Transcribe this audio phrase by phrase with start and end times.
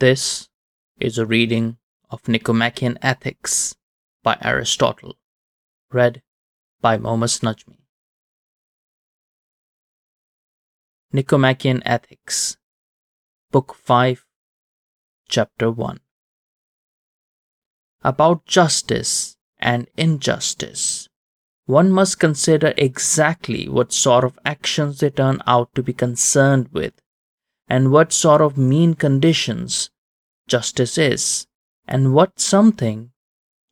[0.00, 0.48] This
[0.98, 1.76] is a reading
[2.08, 3.76] of Nicomachean Ethics
[4.22, 5.18] by Aristotle,
[5.92, 6.22] read
[6.80, 7.76] by Momus Najmi.
[11.12, 12.56] Nicomachean Ethics,
[13.50, 14.24] Book 5,
[15.28, 16.00] Chapter 1
[18.00, 21.10] About justice and injustice,
[21.66, 26.94] one must consider exactly what sort of actions they turn out to be concerned with,
[27.70, 29.90] and what sort of mean conditions
[30.48, 31.46] justice is,
[31.86, 33.12] and what something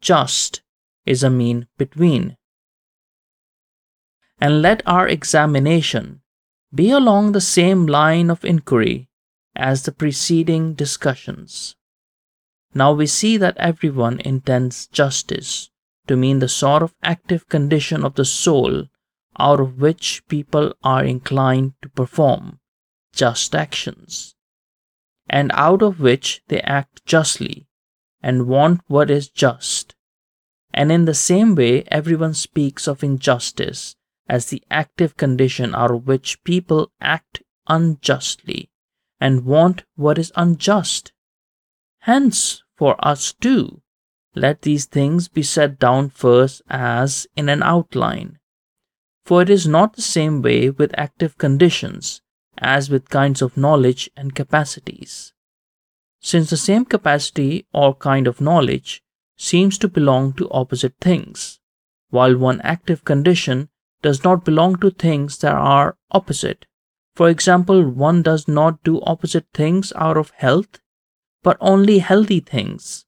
[0.01, 0.63] just
[1.05, 2.37] is a mean between.
[4.41, 6.23] And let our examination
[6.73, 9.09] be along the same line of inquiry
[9.57, 11.75] as the preceding discussions.
[12.73, 15.71] Now we see that everyone intends justice
[16.07, 18.85] to mean the sort of active condition of the soul
[19.41, 22.61] out of which people are inclined to perform
[23.19, 24.37] just actions,
[25.29, 27.67] and out of which they act justly
[28.23, 29.97] and want what is just.
[30.73, 33.97] And in the same way, everyone speaks of injustice
[34.29, 38.71] as the active condition out of which people act unjustly
[39.21, 41.11] and want what is unjust.
[42.03, 43.83] Hence, for us too,
[44.37, 48.39] let these things be set down first as in an outline.
[49.25, 52.23] For it is not the same way with active conditions
[52.59, 55.33] as with kinds of knowledge and capacities.
[56.21, 59.03] Since the same capacity or kind of knowledge
[59.37, 61.61] seems to belong to opposite things,
[62.11, 63.69] while one active condition
[64.03, 66.67] does not belong to things that are opposite.
[67.15, 70.81] For example, one does not do opposite things out of health,
[71.43, 73.07] but only healthy things.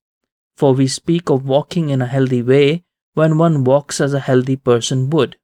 [0.56, 2.84] For we speak of walking in a healthy way
[3.14, 5.36] when one walks as a healthy person would.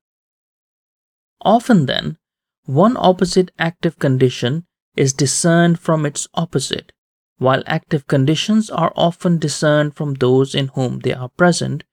[1.41, 2.19] Often, then,
[2.67, 6.93] one opposite active condition is discerned from its opposite,
[7.39, 11.85] while active conditions are often discerned from those in whom they are present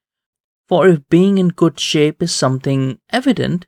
[0.66, 3.66] for if being in good shape is something evident,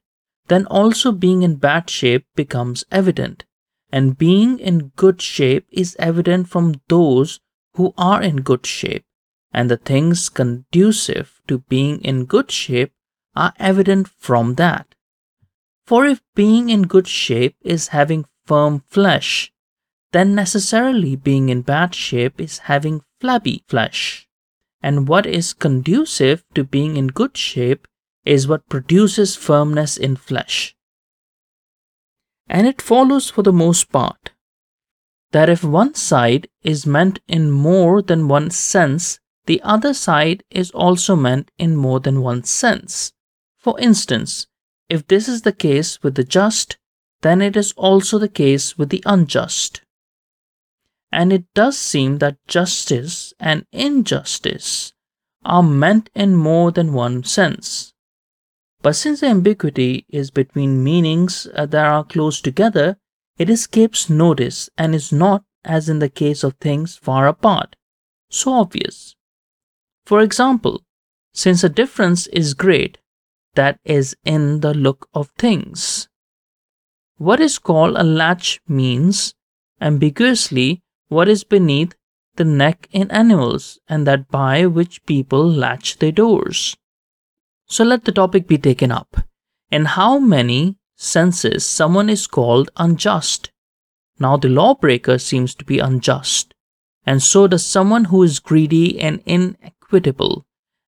[0.48, 3.44] then also being in bad shape becomes evident.
[3.92, 7.40] And being in good shape is evident from those
[7.74, 9.04] who are in good shape,
[9.52, 12.92] and the things conducive to being in good shape
[13.36, 14.95] are evident from that.
[15.86, 19.52] For if being in good shape is having firm flesh,
[20.12, 24.26] then necessarily being in bad shape is having flabby flesh
[24.86, 27.88] and what is conducive to being in good shape
[28.24, 30.76] is what produces firmness in flesh.
[32.48, 34.30] And it follows for the most part
[35.32, 40.70] that if one side is meant in more than one sense, the other side is
[40.70, 43.12] also meant in more than one sense.
[43.58, 44.46] For instance,
[44.88, 46.76] if this is the case with the just,
[47.22, 49.82] then it is also the case with the unjust
[51.12, 54.92] and it does seem that justice and injustice
[55.44, 57.94] are meant in more than one sense.
[58.82, 62.98] But since the ambiguity is between meanings uh, that are close together,
[63.38, 67.76] it escapes notice and is not, as in the case of things far apart,
[68.28, 69.16] so obvious.
[70.04, 70.82] For example,
[71.32, 72.98] since a difference is great,
[73.56, 76.08] that is in the look of things.
[77.18, 79.34] What is called a latch means,
[79.80, 81.94] ambiguously, what is beneath
[82.36, 86.76] the neck in animals and that by which people latch their doors.
[87.66, 89.16] So let the topic be taken up.
[89.70, 93.50] In how many senses someone is called unjust?
[94.18, 96.54] Now the lawbreaker seems to be unjust,
[97.04, 100.45] and so does someone who is greedy and inequitable.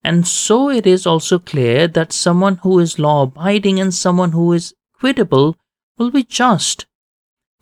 [0.06, 4.52] And so it is also clear that someone who is law abiding and someone who
[4.52, 5.56] is equitable
[5.98, 6.86] will be just.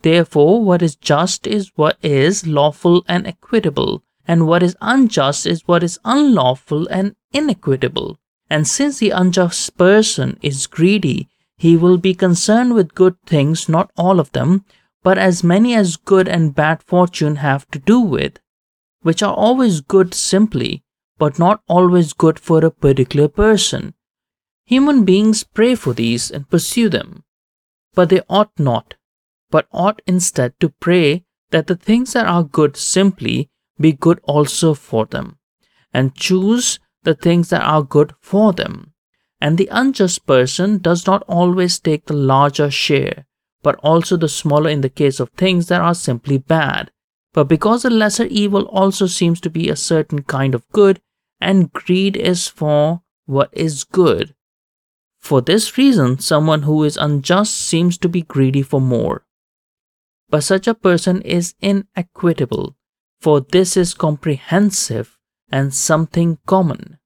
[0.03, 5.67] Therefore, what is just is what is lawful and equitable, and what is unjust is
[5.67, 8.19] what is unlawful and inequitable.
[8.47, 13.89] And since the unjust person is greedy, he will be concerned with good things, not
[13.97, 14.65] all of them,
[15.01, 18.37] but as many as good and bad fortune have to do with,
[19.01, 20.83] which are always good simply,
[21.17, 23.93] but not always good for a particular person.
[24.65, 27.23] Human beings pray for these and pursue them,
[27.93, 28.95] but they ought not,
[29.49, 34.73] but ought instead to pray that the things that are good simply be good also
[34.73, 35.37] for them,
[35.93, 38.93] and choose the things that are good for them.
[39.39, 43.25] And the unjust person does not always take the larger share,
[43.61, 46.91] but also the smaller in the case of things that are simply bad.
[47.33, 51.01] But because the lesser evil also seems to be a certain kind of good,
[51.39, 54.35] and greed is for what is good.
[55.19, 59.25] For this reason, someone who is unjust seems to be greedy for more
[60.29, 62.75] but such a person is inequitable,
[63.21, 65.17] for this is comprehensive
[65.49, 66.97] and something common.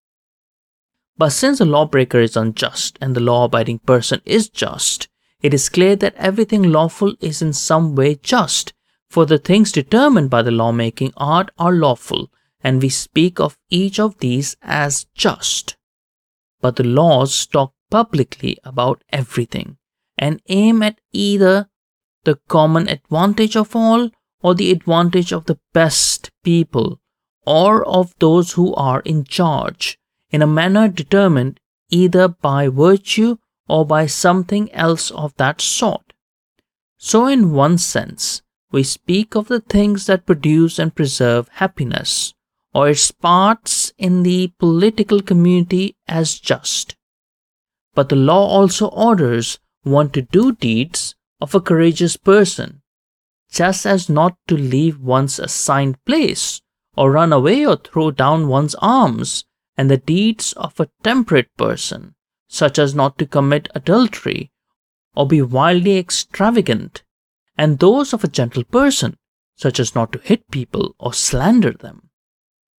[1.17, 5.09] But since the lawbreaker is unjust and the law abiding person is just,
[5.41, 8.73] it is clear that everything lawful is in some way just,
[9.09, 13.99] for the things determined by the lawmaking art are lawful, and we speak of each
[13.99, 15.77] of these as just.
[16.61, 19.77] But the laws talk publicly about everything
[20.17, 21.69] and aim at either
[22.23, 24.09] the common advantage of all
[24.41, 26.99] or the advantage of the best people
[27.45, 29.97] or of those who are in charge
[30.29, 31.59] in a manner determined
[31.89, 36.13] either by virtue or by something else of that sort.
[36.97, 38.41] So, in one sense,
[38.71, 42.33] we speak of the things that produce and preserve happiness,
[42.73, 46.95] or its parts in the political community as just.
[47.95, 52.81] But the law also orders one to do deeds of a courageous person,
[53.51, 56.61] just as not to leave one's assigned place,
[56.95, 59.45] or run away or throw down one's arms,
[59.77, 62.13] and the deeds of a temperate person,
[62.47, 64.51] such as not to commit adultery,
[65.15, 67.03] or be wildly extravagant,
[67.57, 69.17] and those of a gentle person,
[69.55, 72.08] such as not to hit people or slander them.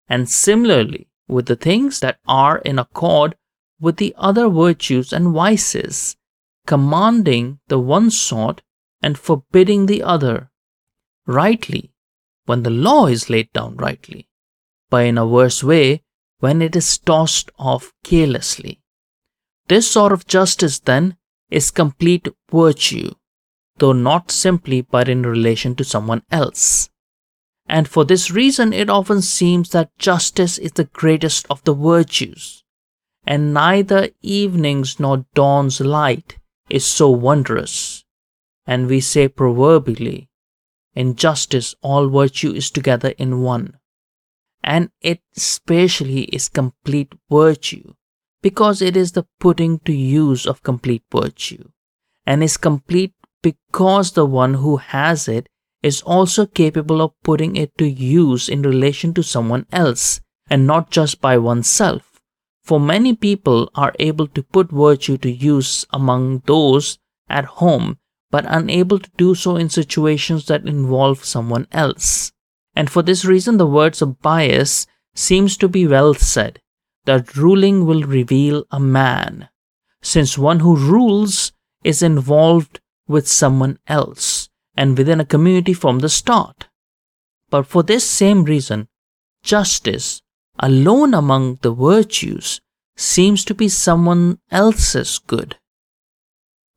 [0.09, 3.35] And similarly, with the things that are in accord
[3.79, 6.17] with the other virtues and vices,
[6.65, 8.61] commanding the one sort
[9.01, 10.51] and forbidding the other,
[11.25, 11.94] rightly,
[12.45, 14.27] when the law is laid down rightly,
[14.89, 16.01] but in a worse way
[16.39, 18.81] when it is tossed off carelessly.
[19.67, 21.15] This sort of justice, then,
[21.51, 23.11] is complete virtue,
[23.77, 26.89] though not simply but in relation to someone else.
[27.69, 32.63] And for this reason, it often seems that justice is the greatest of the virtues,
[33.27, 38.04] and neither evening's nor dawn's light is so wondrous.
[38.66, 40.30] And we say proverbially,
[40.95, 43.77] in justice all virtue is together in one.
[44.63, 47.94] And it especially is complete virtue,
[48.42, 51.69] because it is the putting to use of complete virtue,
[52.25, 53.13] and is complete
[53.44, 55.50] because the one who has it
[55.81, 60.90] is also capable of putting it to use in relation to someone else and not
[60.90, 62.22] just by oneself.
[62.64, 67.00] For many people are able to put virtue to use among those
[67.30, 67.98] at home
[68.31, 72.31] but unable to do so in situations that involve someone else.
[72.76, 74.86] And for this reason the words of Bias
[75.16, 76.62] seems to be well said
[77.06, 79.50] that ruling will reveal a man,
[80.02, 81.52] since one who rules
[81.84, 84.50] is involved with someone else
[84.80, 86.70] and within a community from the start.
[87.50, 88.88] But for this same reason,
[89.44, 90.22] justice,
[90.58, 92.62] alone among the virtues,
[92.96, 95.58] seems to be someone else's good.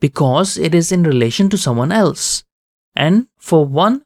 [0.00, 2.42] Because it is in relation to someone else,
[2.96, 4.02] and for one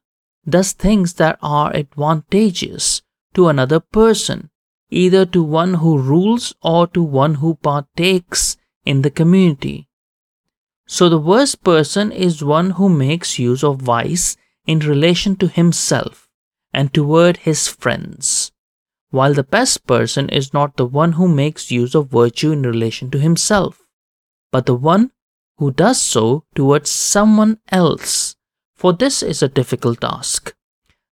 [0.47, 3.01] does things that are advantageous
[3.33, 4.51] to another person,
[4.91, 9.89] either to one who rules or to one who partakes in the community.
[10.87, 14.37] So the worst person is one who makes use of vice
[14.67, 16.29] in relation to himself
[16.73, 18.53] and toward his friends,
[19.11, 23.11] while the best person is not the one who makes use of virtue in relation
[23.11, 23.81] to himself,
[24.53, 25.11] but the one
[25.59, 28.37] who does so towards someone else,
[28.75, 30.55] for this is a difficult task.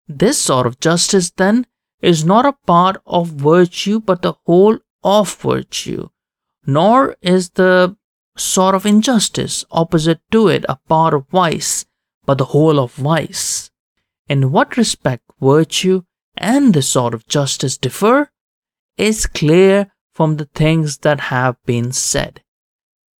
[0.06, 1.66] This sort of justice, then,
[2.02, 6.08] is not a part of virtue but the whole of virtue,
[6.66, 7.96] nor is the
[8.36, 11.86] sort of injustice, opposite to it, a part of vice,
[12.26, 13.70] but the whole of vice.
[14.28, 16.02] In what respect virtue
[16.36, 18.30] and this sort of justice differ
[18.96, 22.42] is clear from the things that have been said,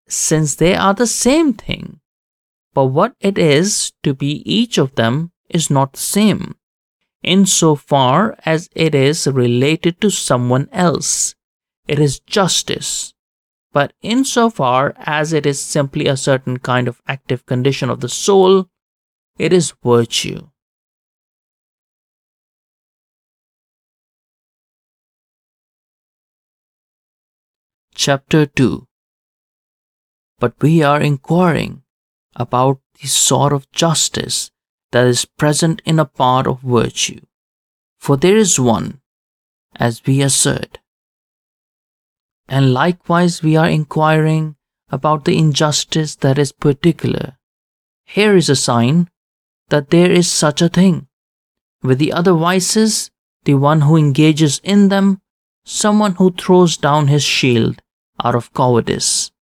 [0.09, 2.01] since they are the same thing.
[2.73, 6.57] But what it is to be each of them is not the same,
[7.23, 11.35] insofar as it is related to someone else.
[11.87, 13.14] It is justice,
[13.75, 18.69] but insofar as it is simply a certain kind of active condition of the soul,
[19.37, 20.49] it is virtue.
[27.97, 28.87] Chapter 2
[30.39, 31.83] But we are inquiring
[32.37, 34.53] about the sort of justice
[34.93, 37.21] that is present in a part of virtue.
[37.99, 39.01] For there is one,
[39.75, 40.79] as we assert,
[42.49, 44.57] and likewise we are inquiring
[44.91, 47.39] about the injustice that is particular.
[48.05, 49.11] Here is a sign
[49.69, 51.09] that there is such a thing.
[51.83, 53.11] With the other vices,
[53.45, 55.21] the one who engages in them,
[55.65, 57.83] someone who throws down his shield
[58.23, 59.33] out of cowardice,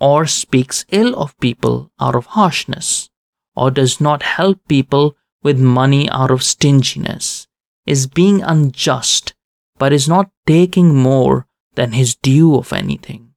[0.00, 3.10] or speaks ill of people out of harshness,
[3.56, 7.48] or does not help people with money out of stinginess,
[7.86, 9.34] is being unjust,
[9.78, 11.47] but is not taking more
[11.78, 13.34] than his due of anything.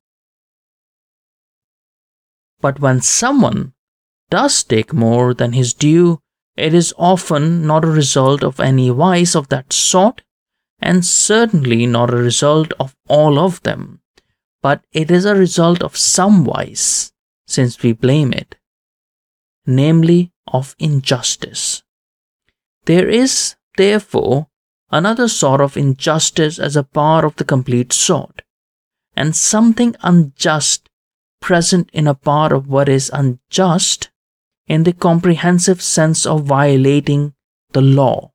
[2.60, 3.74] But when someone
[4.32, 6.22] does take more than his due,
[6.58, 10.24] it is often not a result of any vice of that sort,
[10.80, 14.02] and certainly not a result of all of them,
[14.64, 17.12] but it is a result of some vice,
[17.46, 18.56] since we blame it,
[19.68, 21.84] namely of injustice.
[22.86, 24.48] There is, therefore,
[24.92, 28.42] another sort of injustice as a part of the complete sort,
[29.16, 30.90] and something unjust
[31.40, 34.10] present in a part of what is unjust
[34.68, 37.34] in the comprehensive sense of violating
[37.74, 38.32] the law.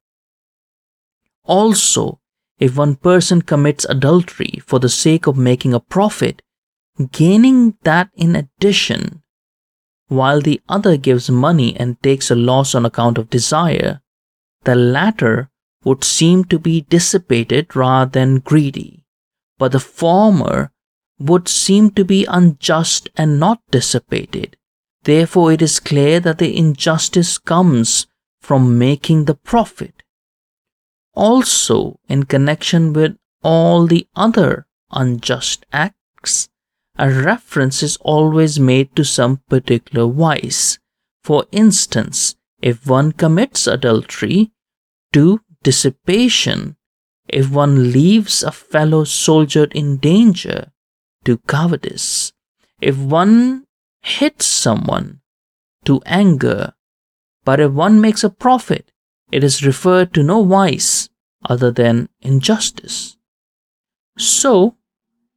[1.44, 2.20] Also,
[2.58, 6.42] if one person commits adultery for the sake of making a profit,
[7.12, 9.22] gaining that in addition,
[10.08, 14.00] while the other gives money and takes a loss on account of desire,
[14.64, 15.50] the latter
[15.86, 19.04] would seem to be dissipated rather than greedy,
[19.56, 20.72] but the former
[21.20, 24.56] would seem to be unjust and not dissipated.
[25.04, 28.08] Therefore, it is clear that the injustice comes
[28.40, 30.02] from making the profit.
[31.14, 36.48] Also, in connection with all the other unjust acts,
[36.98, 40.80] a reference is always made to some particular vice.
[41.22, 44.50] For instance, if one commits adultery,
[45.12, 46.76] to dissipation,
[47.28, 50.72] if one leaves a fellow soldier in danger,
[51.24, 52.32] to cowardice.
[52.80, 53.64] If one
[54.02, 55.20] hits someone,
[55.86, 56.74] to anger.
[57.44, 58.92] But if one makes a profit,
[59.32, 61.08] it is referred to no vice
[61.48, 63.16] other than injustice.
[64.18, 64.76] So,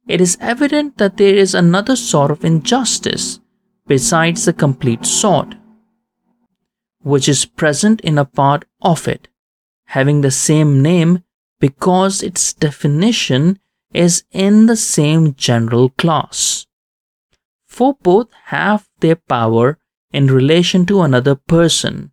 [0.06, 3.40] it is evident that there is another sort of injustice
[3.86, 5.54] besides the complete sort,
[7.02, 9.28] which is present in a part of it,
[9.90, 11.22] having the same name
[11.58, 13.58] because its definition
[13.92, 16.66] is in the same general class.
[17.68, 19.78] For both have their power
[20.12, 22.12] in relation to another person,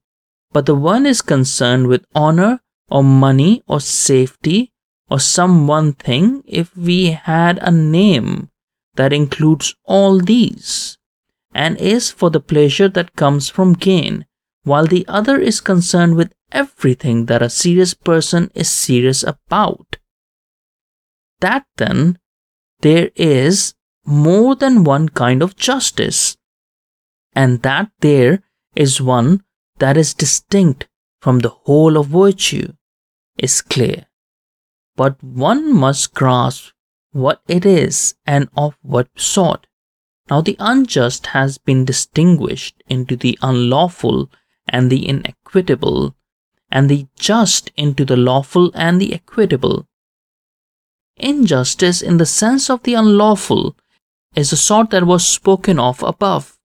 [0.52, 4.72] but the one is concerned with honor or money or safety
[5.10, 8.50] or some one thing if we had a name
[8.96, 10.98] that includes all these
[11.54, 14.27] and is for the pleasure that comes from gain,
[14.68, 19.98] while the other is concerned with everything that a serious person is serious about
[21.40, 22.18] that then
[22.82, 23.74] there is
[24.06, 26.38] more than one kind of justice,
[27.36, 28.42] and that there
[28.76, 29.44] is one
[29.80, 30.88] that is distinct
[31.22, 32.74] from the whole of virtue
[33.38, 34.06] is clear.
[34.96, 36.72] But one must grasp
[37.12, 39.68] what it is and of what sort.
[40.30, 44.30] Now, the unjust has been distinguished into the unlawful
[44.68, 46.16] and the inequitable,
[46.72, 49.88] and the just into the lawful and the equitable.
[51.18, 53.76] Injustice, in the sense of the unlawful,
[54.36, 56.58] is the sort that was spoken of above.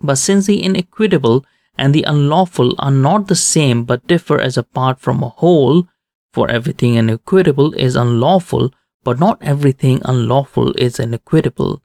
[0.00, 1.44] But since the inequitable
[1.76, 5.88] and the unlawful are not the same but differ as apart from a whole,
[6.32, 8.72] for everything inequitable is unlawful,
[9.04, 11.82] but not everything unlawful is inequitable,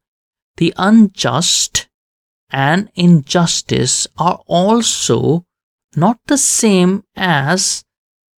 [0.58, 1.88] the unjust
[2.54, 5.44] and injustice are also
[5.96, 7.84] not the same as,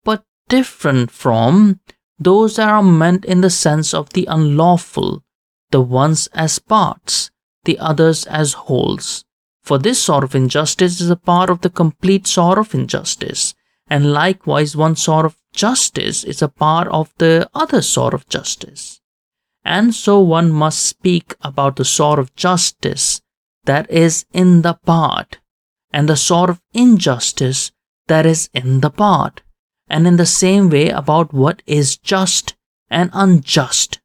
[0.04, 1.80] but different from
[2.18, 5.24] those that are meant in the sense of the unlawful,
[5.72, 7.32] the ones as parts,
[7.64, 9.24] the others as wholes.
[9.64, 13.54] For this sort of injustice is a part of the complete sort of injustice,
[13.88, 19.00] and likewise one sort of justice is a part of the other sort of justice.
[19.64, 23.22] And so one must speak about the sort of justice
[23.64, 25.38] that is in the part,
[25.92, 27.72] and the sort of injustice
[28.08, 29.42] that is in the part
[29.88, 32.56] and in the same way about what is just
[32.90, 34.00] and unjust.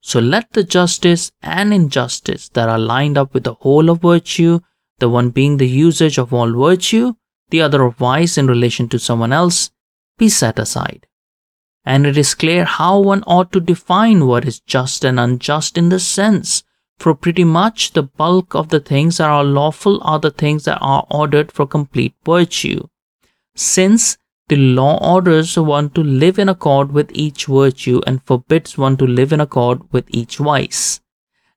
[0.00, 4.60] So let the justice and injustice that are lined up with the whole of virtue,
[4.98, 7.14] the one being the usage of all virtue,
[7.50, 9.70] the other of vice in relation to someone else,
[10.16, 11.06] be set aside.
[11.84, 15.88] And it is clear how one ought to define what is just and unjust in
[15.88, 16.62] this sense,
[16.98, 20.78] for pretty much the bulk of the things that are lawful are the things that
[20.80, 22.86] are ordered for complete virtue.
[23.54, 28.96] Since the law orders one to live in accord with each virtue and forbids one
[28.96, 31.00] to live in accord with each vice.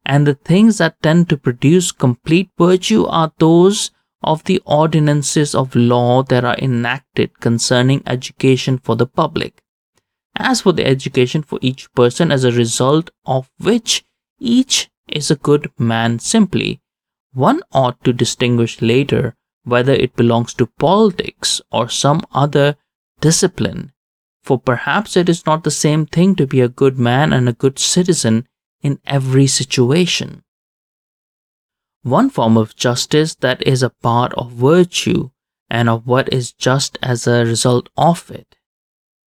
[0.05, 3.91] And the things that tend to produce complete virtue are those
[4.23, 9.63] of the ordinances of law that are enacted concerning education for the public.
[10.35, 14.03] As for the education for each person, as a result of which
[14.39, 16.81] each is a good man simply,
[17.33, 22.75] one ought to distinguish later whether it belongs to politics or some other
[23.19, 23.91] discipline,
[24.43, 27.53] for perhaps it is not the same thing to be a good man and a
[27.53, 28.47] good citizen
[28.81, 30.43] in every situation.
[32.03, 35.29] One form of justice that is a part of virtue
[35.69, 38.55] and of what is just as a result of it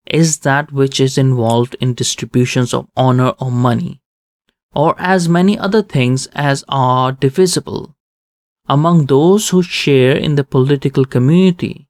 [0.05, 4.01] is that which is involved in distributions of honor or money,
[4.75, 7.95] or as many other things as are divisible
[8.67, 11.87] among those who share in the political community.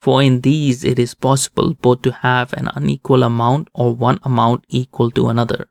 [0.00, 4.64] For in these it is possible both to have an unequal amount or one amount
[4.68, 5.68] equal to another.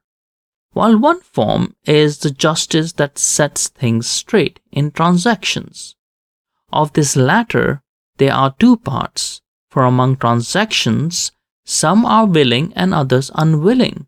[0.73, 5.95] While one form is the justice that sets things straight in transactions.
[6.71, 7.81] Of this latter,
[8.17, 11.31] there are two parts, for among transactions,
[11.65, 14.07] some are willing and others unwilling.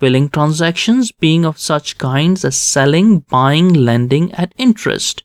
[0.00, 5.22] Willing transactions being of such kinds as selling, buying, lending at interest,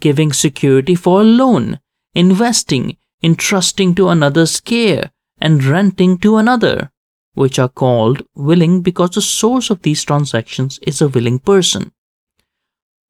[0.00, 1.80] giving security for a loan,
[2.14, 6.90] investing, entrusting to another's care, and renting to another,
[7.34, 11.92] which are called willing because the source of these transactions is a willing person.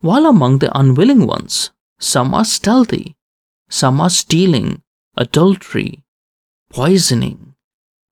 [0.00, 3.16] While among the unwilling ones, some are stealthy,
[3.70, 4.82] some are stealing,
[5.16, 6.04] adultery,
[6.70, 7.54] poisoning,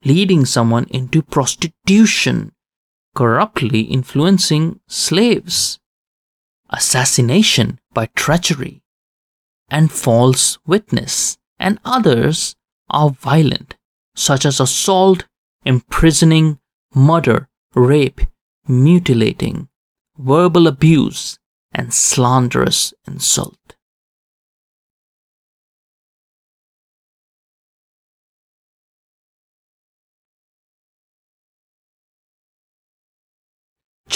[0.05, 2.53] leading someone into prostitution,
[3.15, 5.79] corruptly influencing slaves,
[6.71, 8.83] assassination by treachery,
[9.69, 12.55] and false witness, and others
[12.91, 13.77] are violent,
[14.15, 15.25] such as assault,
[15.65, 16.59] imprisoning,
[16.95, 18.21] murder, rape,
[18.69, 19.69] mutilating,
[20.19, 21.39] verbal abuse,
[21.73, 23.77] and slanderous insult.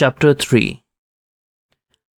[0.00, 0.80] Chapter 3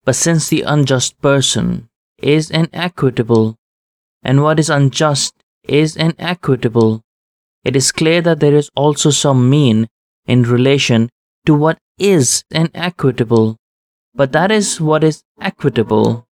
[0.04, 3.56] But since the unjust person is inequitable,
[4.22, 5.32] and what is unjust
[5.64, 7.00] is inequitable,
[7.64, 9.88] it is clear that there is also some mean
[10.26, 11.08] in relation
[11.46, 13.56] to what is inequitable,
[14.14, 16.26] but that is what is equitable.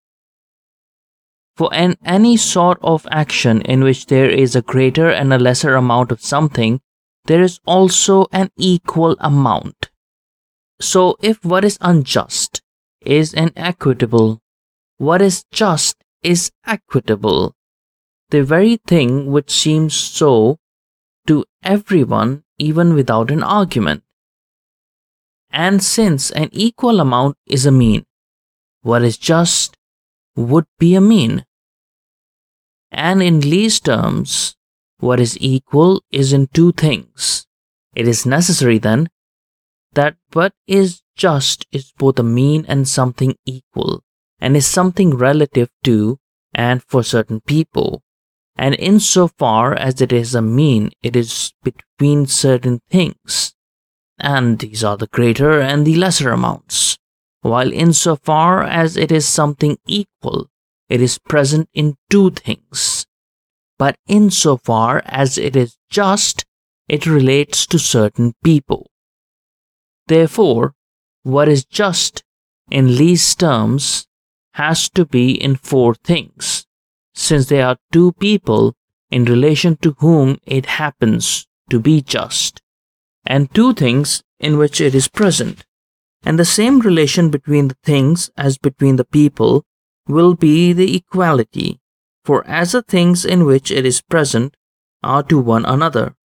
[1.56, 5.76] For in any sort of action in which there is a greater and a lesser
[5.76, 6.82] amount of something,
[7.24, 9.88] there is also an equal amount.
[10.80, 12.62] So, if what is unjust
[13.00, 14.40] is inequitable,
[14.98, 17.54] what is just is equitable.
[18.30, 20.58] The very thing which seems so
[21.26, 24.02] to everyone, even without an argument.
[25.50, 28.04] And since an equal amount is a mean,
[28.82, 29.76] what is just
[30.36, 31.44] would be a mean.
[32.92, 34.56] And in least terms,
[35.00, 37.46] what is equal is in two things.
[37.94, 39.08] It is necessary then
[40.32, 44.02] what is just is both a mean and something equal,
[44.40, 46.18] and is something relative to
[46.54, 48.02] and for certain people.
[48.56, 53.54] And insofar as it is a mean, it is between certain things,
[54.18, 56.98] and these are the greater and the lesser amounts.
[57.40, 60.48] While insofar as it is something equal,
[60.88, 63.06] it is present in two things.
[63.78, 66.44] But insofar as it is just,
[66.88, 68.88] it relates to certain people.
[70.09, 70.75] Therefore,
[71.23, 72.25] what is just
[72.71, 74.07] in least terms
[74.55, 76.66] has to be in four things,
[77.14, 78.75] since there are two people
[79.11, 82.62] in relation to whom it happens to be just,
[83.27, 85.64] and two things in which it is present.
[86.25, 89.64] And the same relation between the things as between the people
[90.07, 91.81] will be the equality,
[92.25, 94.57] for as the things in which it is present
[95.03, 96.16] are to one another,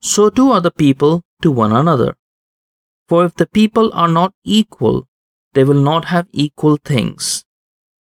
[0.00, 2.16] so too are the people to one another.
[3.12, 5.06] For if the people are not equal,
[5.52, 7.44] they will not have equal things.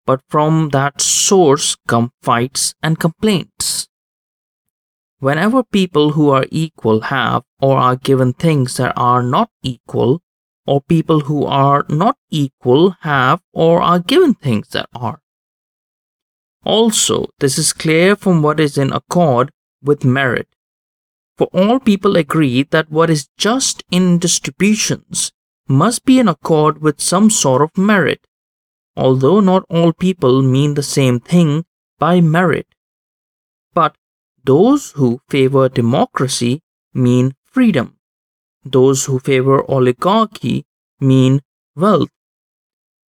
[0.05, 3.89] But from that source come fights and complaints.
[5.19, 10.21] Whenever people who are equal have or are given things that are not equal,
[10.65, 15.19] or people who are not equal have or are given things that are.
[16.63, 19.51] Also, this is clear from what is in accord
[19.83, 20.47] with merit
[21.41, 25.31] for all people agree that what is just in distributions
[25.67, 28.27] must be in accord with some sort of merit,
[28.95, 31.65] although not all people mean the same thing
[31.97, 32.67] by merit.
[33.73, 33.95] But
[34.43, 36.61] those who favor democracy
[36.93, 37.97] mean freedom.
[38.63, 40.67] Those who favor oligarchy
[40.99, 41.41] mean
[41.75, 42.11] wealth.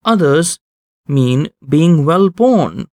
[0.05, 0.57] Others
[1.05, 2.87] mean being well born.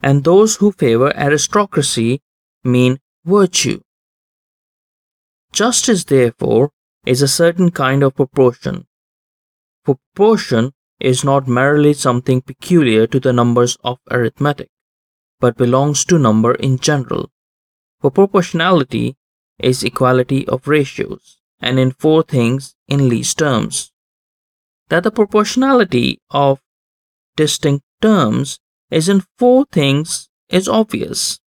[0.00, 2.20] And those who favor aristocracy
[2.62, 3.80] mean virtue.
[5.52, 6.70] Justice, therefore,
[7.06, 8.86] is a certain kind of proportion.
[9.84, 14.70] For proportion is not merely something peculiar to the numbers of arithmetic,
[15.40, 17.30] but belongs to number in general.
[18.00, 19.16] For proportionality
[19.58, 23.92] is equality of ratios, and in four things in least terms.
[24.88, 26.60] That the proportionality of
[27.36, 28.60] distinct terms
[28.90, 31.40] is in four things is obvious.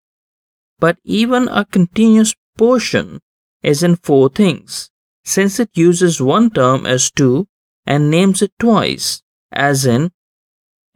[0.79, 3.21] But even a continuous portion
[3.63, 4.91] is in four things,
[5.25, 7.49] since it uses one term as two
[7.87, 10.11] and names it twice, as in,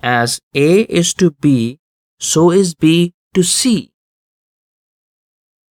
[0.03, 1.81] as A is to B,
[2.19, 3.93] so is B to C.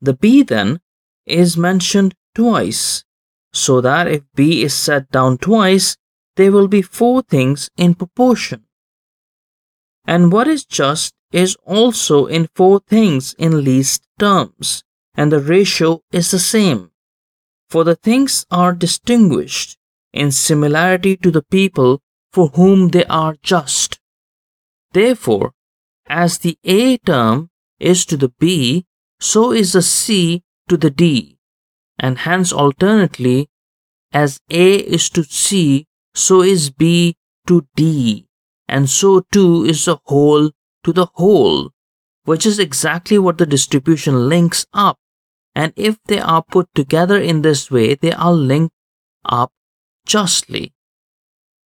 [0.01, 0.81] The B then
[1.27, 3.05] is mentioned twice,
[3.53, 5.97] so that if B is set down twice,
[6.37, 8.65] there will be four things in proportion.
[10.07, 16.01] And what is just is also in four things in least terms, and the ratio
[16.13, 16.91] is the same.
[17.69, 19.77] For the things are distinguished
[20.13, 22.01] in similarity to the people
[22.33, 23.99] for whom they are just.
[24.93, 25.53] Therefore,
[26.07, 27.51] as the A term
[27.81, 28.87] is to the B,
[29.21, 31.39] so is the C to the D,
[31.99, 33.49] and hence alternately,
[34.13, 38.27] as A is to C, so is B to D,
[38.69, 40.51] and so too is the whole
[40.85, 41.71] to the whole,
[42.25, 44.99] which is exactly what the distribution links up.
[45.55, 48.75] And if they are put together in this way, they are linked
[49.25, 49.53] up
[50.07, 50.75] justly.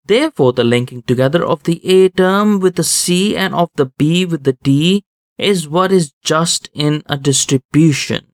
[0.04, 4.24] Therefore, the linking together of the A term with the C and of the B
[4.24, 5.04] with the D
[5.36, 8.26] is what is just in a distribution.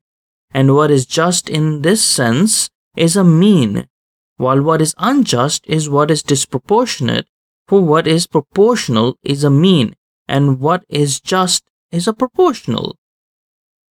[0.52, 3.88] And what is just in this sense is a mean,
[4.36, 7.26] while what is unjust is what is disproportionate,
[7.66, 9.96] for what is proportional is a mean,
[10.28, 12.96] and what is just is a proportional.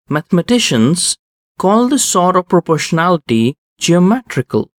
[0.09, 1.16] Mathematicians
[1.62, 4.70] call this sort of proportionality geometrical,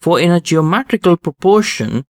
[0.00, 2.04] for in a geometrical proportion,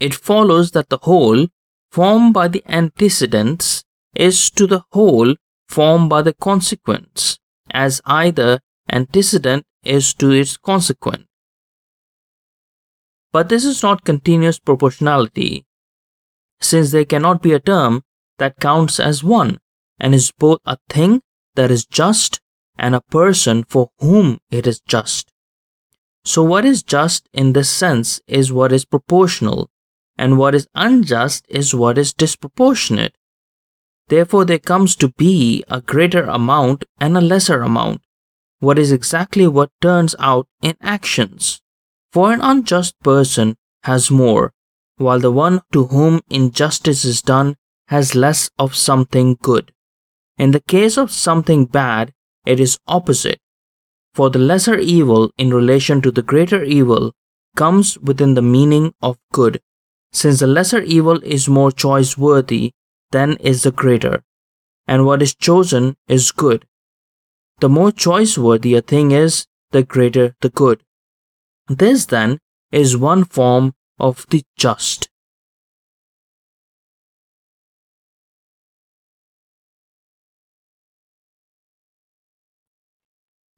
[0.00, 1.46] it follows that the whole
[1.90, 3.84] formed by the antecedents
[4.14, 5.34] is to the whole
[5.68, 7.38] formed by the consequents,
[7.70, 8.58] as either
[8.90, 11.26] antecedent is to its consequent.
[13.32, 15.66] But this is not continuous proportionality,
[16.60, 18.02] since there cannot be a term
[18.38, 19.58] that counts as one
[20.00, 21.20] and is both a thing
[21.54, 22.41] that is just
[22.78, 25.32] and a person for whom it is just.
[26.24, 29.70] So, what is just in this sense is what is proportional,
[30.16, 33.16] and what is unjust is what is disproportionate.
[34.08, 38.02] Therefore, there comes to be a greater amount and a lesser amount,
[38.60, 41.60] what is exactly what turns out in actions.
[42.12, 44.52] For an unjust person has more,
[44.96, 47.56] while the one to whom injustice is done
[47.88, 49.72] has less of something good.
[50.38, 52.12] In the case of something bad,
[52.46, 53.38] it is opposite.
[54.14, 57.12] For the lesser evil in relation to the greater evil
[57.56, 59.60] comes within the meaning of good
[60.12, 62.72] since the lesser evil is more choice worthy
[63.10, 64.22] than is the greater,
[64.86, 66.66] and what is chosen is good.
[67.60, 70.82] The more choice worthy a thing is, the greater the good.
[71.68, 72.38] This then
[72.70, 75.08] is one form of the just.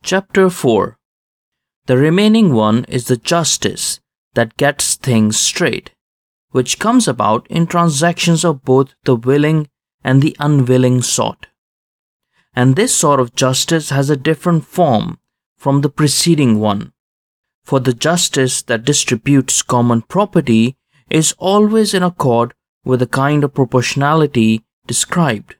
[0.06, 0.98] Chapter 4
[1.86, 4.00] The remaining one is the justice
[4.34, 5.92] that gets things straight
[6.50, 9.66] which comes about in transactions of both the willing
[10.04, 11.46] and the unwilling sort.
[12.54, 15.20] And this sort of justice has a different form
[15.56, 16.92] from the preceding one.
[17.64, 20.76] For the justice that distributes common property
[21.08, 22.52] is always in accord
[22.84, 25.56] with the kind of proportionality described.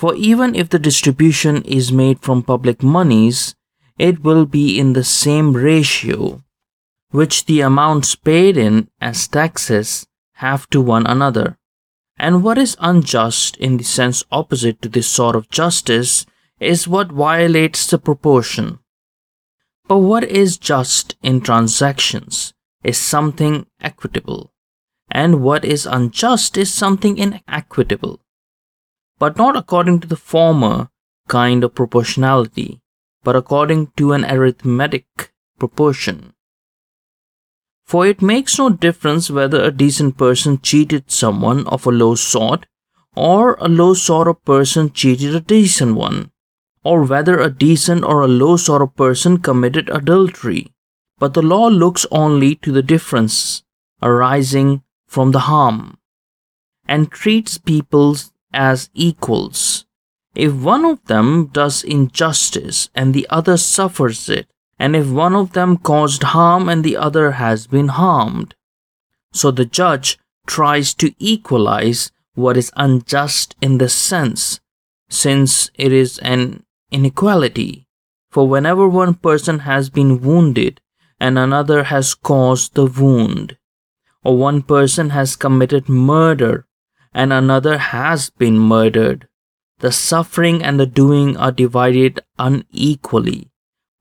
[0.00, 3.54] For even if the distribution is made from public monies,
[3.98, 6.42] it will be in the same ratio
[7.10, 11.58] which the amounts paid in as taxes have to one another.
[12.16, 16.24] And what is unjust in the sense opposite to this sort of justice
[16.60, 18.78] is what violates the proportion.
[19.86, 24.54] But what is just in transactions is something equitable,
[25.10, 28.20] and what is unjust is something inequitable.
[29.20, 30.88] But not according to the former
[31.28, 32.80] kind of proportionality,
[33.22, 36.32] but according to an arithmetic proportion.
[37.84, 42.66] For it makes no difference whether a decent person cheated someone of a low sort,
[43.14, 46.30] or a low sort of person cheated a decent one,
[46.82, 50.72] or whether a decent or a low sort of person committed adultery.
[51.18, 53.64] But the law looks only to the difference
[54.02, 55.98] arising from the harm,
[56.88, 58.16] and treats people
[58.52, 59.86] as equals.
[60.34, 64.46] If one of them does injustice and the other suffers it,
[64.78, 68.54] and if one of them caused harm and the other has been harmed.
[69.32, 74.60] So the judge tries to equalize what is unjust in this sense,
[75.08, 77.86] since it is an inequality.
[78.30, 80.80] For whenever one person has been wounded
[81.18, 83.58] and another has caused the wound,
[84.24, 86.66] or one person has committed murder
[87.12, 89.28] and another has been murdered,
[89.80, 93.50] the suffering and the doing are divided unequally,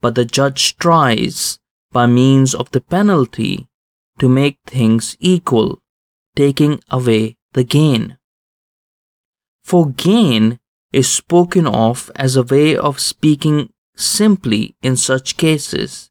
[0.02, 1.60] but the judge tries,
[1.92, 3.68] by means of the penalty,
[4.20, 5.82] to make things equal,
[6.36, 8.18] taking away the gain.
[9.64, 10.60] For gain
[10.92, 16.10] is spoken of as a way of speaking simply in such cases,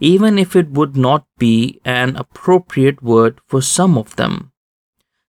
[0.00, 4.52] even if it would not be an appropriate word for some of them,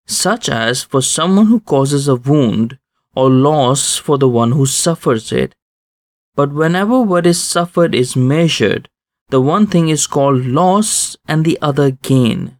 [0.10, 2.80] such as for someone who causes a wound
[3.15, 5.54] or loss for the one who suffers it.
[6.36, 8.89] But whenever what is suffered is measured,
[9.30, 12.58] the one thing is called loss and the other gain.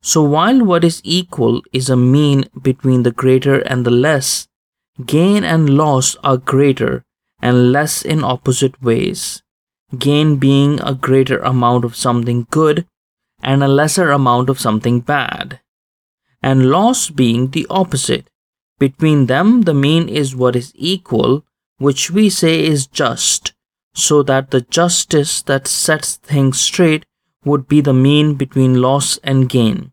[0.00, 4.48] So while what is equal is a mean between the greater and the less,
[5.04, 7.04] gain and loss are greater
[7.42, 9.42] and less in opposite ways.
[9.98, 12.86] Gain being a greater amount of something good
[13.42, 15.60] and a lesser amount of something bad.
[16.42, 18.30] And loss being the opposite.
[18.78, 21.44] Between them, the mean is what is equal,
[21.78, 23.52] which we say is just,
[23.94, 27.04] so that the justice that sets things straight
[27.44, 29.92] would be the mean between loss and gain.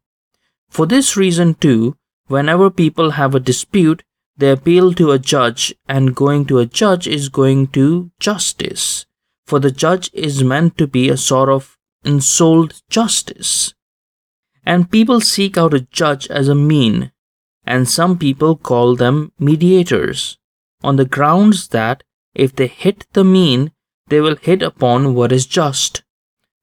[0.69, 1.95] For this reason, too,
[2.27, 4.03] whenever people have a dispute,
[4.38, 9.05] they appeal to a judge, and going to a judge is going to justice,
[9.45, 13.73] for the judge is meant to be a sort of ensouled justice.
[14.65, 17.12] And people seek out a judge as a mean,
[17.65, 20.38] and some people call them mediators,
[20.84, 23.71] on the grounds that if they hit the mean,
[24.08, 26.04] they will hit upon what is just.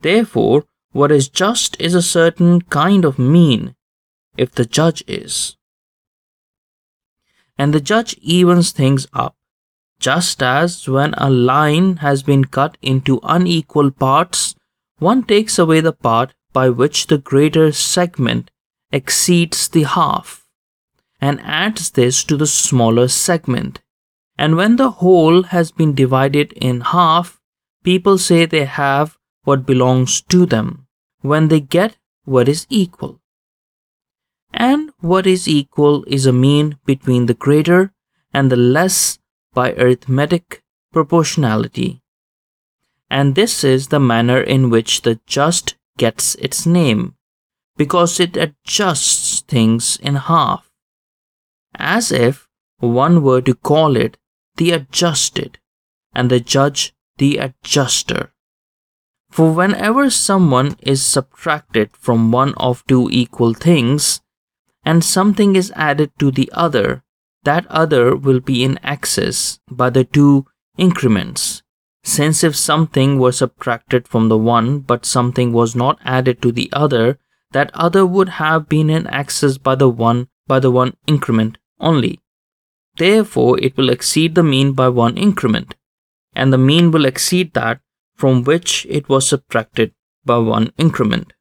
[0.00, 3.74] Therefore, what is just is a certain kind of mean,
[4.36, 5.56] if the judge is.
[7.56, 9.36] And the judge evens things up,
[9.98, 14.54] just as when a line has been cut into unequal parts,
[14.98, 18.50] one takes away the part by which the greater segment
[18.90, 20.46] exceeds the half,
[21.20, 23.80] and adds this to the smaller segment.
[24.36, 27.40] And when the whole has been divided in half,
[27.84, 30.86] people say they have what belongs to them
[31.20, 33.22] when they get what is equal
[34.52, 37.92] and what is equal is a mean between the greater
[38.32, 39.18] and the less
[39.54, 40.62] by arithmetic
[40.92, 42.02] proportionality.
[43.10, 47.14] And this is the manner in which the just gets its name,
[47.76, 50.70] because it adjusts things in half,
[51.74, 54.16] as if one were to call it
[54.56, 55.58] the adjusted,
[56.14, 58.32] and the judge the adjuster.
[59.30, 64.20] For whenever someone is subtracted from one of two equal things,
[64.84, 67.02] and something is added to the other,
[67.44, 71.61] that other will be in excess by the two increments.
[72.04, 76.68] Since if something were subtracted from the one but something was not added to the
[76.72, 77.18] other,
[77.52, 82.20] that other would have been in excess by the one by the one increment only.
[82.96, 85.74] Therefore, it will exceed the mean by one increment,
[86.34, 87.80] and the mean will exceed that
[88.16, 91.32] from which it was subtracted by one increment.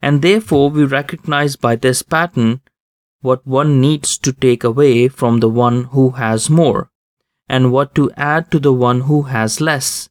[0.00, 2.60] And therefore, we recognize by this pattern
[3.20, 6.90] what one needs to take away from the one who has more,
[7.48, 10.08] and what to add to the one who has less.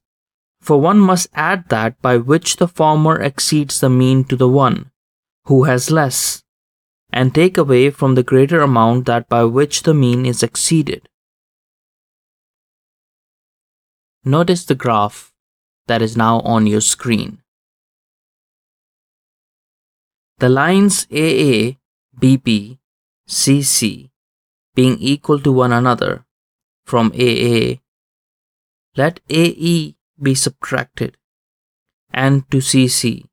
[0.62, 4.92] For one must add that by which the former exceeds the mean to the one
[5.46, 6.44] who has less,
[7.12, 11.10] and take away from the greater amount that by which the mean is exceeded.
[14.24, 15.34] Notice the graph
[15.88, 17.42] that is now on your screen.
[20.38, 21.78] The lines AA,
[22.20, 22.78] BB,
[23.28, 24.10] CC
[24.76, 26.26] being equal to one another
[26.92, 27.80] from AA,
[28.98, 31.16] let AE be subtracted
[32.12, 33.24] and to CC.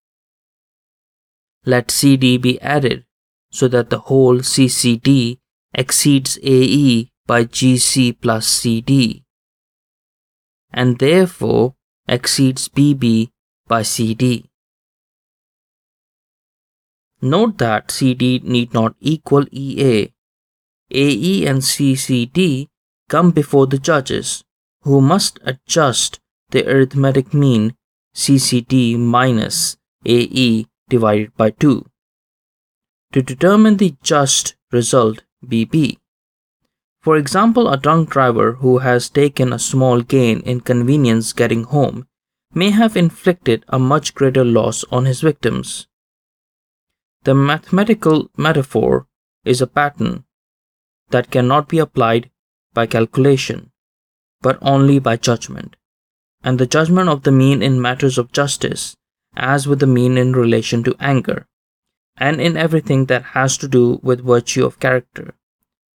[1.66, 3.04] Let CD be added
[3.50, 5.40] so that the whole CCD
[5.74, 9.24] exceeds AE by GC plus CD
[10.72, 11.74] and therefore
[12.06, 13.30] exceeds BB
[13.66, 14.48] by CD.
[17.20, 20.12] Note that CD need not equal EA.
[20.92, 22.68] AE and CCD
[23.08, 24.44] come before the judges,
[24.82, 27.74] who must adjust the arithmetic mean
[28.14, 31.84] CCD minus AE divided by 2
[33.12, 35.98] to determine the just result BB.
[37.00, 42.06] For example, a drunk driver who has taken a small gain in convenience getting home
[42.52, 45.86] may have inflicted a much greater loss on his victims.
[47.24, 49.06] The mathematical metaphor
[49.44, 50.24] is a pattern
[51.10, 52.30] that cannot be applied
[52.78, 53.60] by calculation,
[54.46, 55.76] but only by judgment.
[56.42, 58.96] and the judgment of the mean in matters of justice,
[59.36, 61.46] as with the mean in relation to anger,
[62.16, 65.34] and in everything that has to do with virtue of character,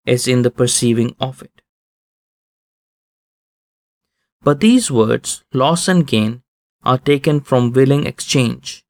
[0.06, 1.62] is in the perceiving of it.
[4.42, 6.44] But these words, loss and gain,
[6.84, 8.84] are taken from willing exchange.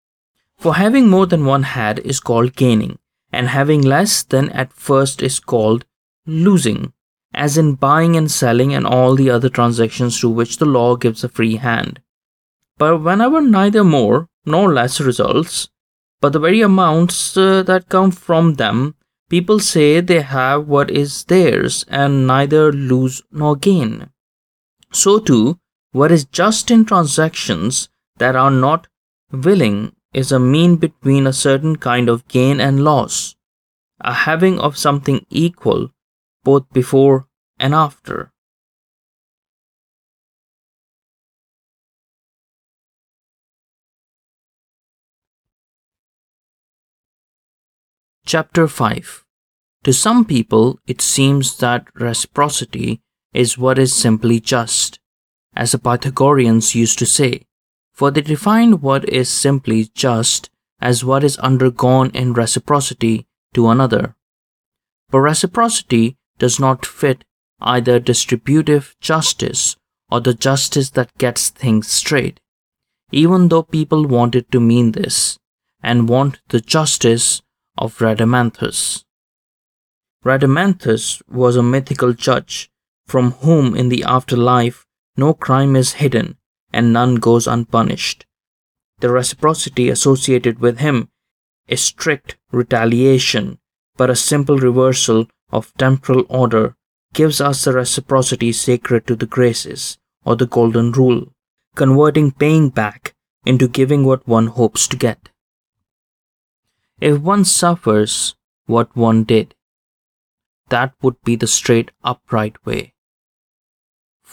[0.57, 2.97] For having more than one had is called gaining,
[3.31, 5.85] and having less than at first is called
[6.25, 6.93] losing,
[7.33, 11.23] as in buying and selling and all the other transactions to which the law gives
[11.23, 12.01] a free hand.
[12.77, 15.69] But whenever neither more nor less results,
[16.21, 18.95] but the very amounts uh, that come from them,
[19.29, 24.09] people say they have what is theirs and neither lose nor gain.
[24.91, 25.59] So too,
[25.91, 28.87] what is just in transactions that are not
[29.31, 33.35] willing is a mean between a certain kind of gain and loss,
[33.99, 35.89] a having of something equal
[36.43, 37.27] both before
[37.59, 38.31] and after.
[48.25, 49.25] Chapter 5
[49.83, 53.01] To some people, it seems that reciprocity
[53.33, 54.99] is what is simply just,
[55.55, 57.45] as the Pythagoreans used to say,
[57.91, 64.15] for they defined what is simply just as what is undergone in reciprocity to another.
[65.09, 67.23] But reciprocity does not fit
[67.61, 69.75] either distributive justice
[70.11, 72.39] or the justice that gets things straight,
[73.11, 75.37] even though people want it to mean this
[75.81, 77.41] and want the justice
[77.77, 79.03] of Rhadamanthus.
[80.23, 82.69] Rhadamanthus was a mythical judge
[83.05, 84.85] from whom in the afterlife
[85.17, 86.37] no crime is hidden
[86.71, 88.25] and none goes unpunished.
[88.99, 91.09] The reciprocity associated with him
[91.67, 93.59] is strict retaliation,
[93.97, 96.75] but a simple reversal of temporal order
[97.13, 101.31] gives us the reciprocity sacred to the graces, or the golden rule,
[101.75, 105.29] converting paying back into giving what one hopes to get.
[106.99, 108.35] If one suffers
[108.65, 109.55] what one did,
[110.69, 112.93] that would be the straight upright way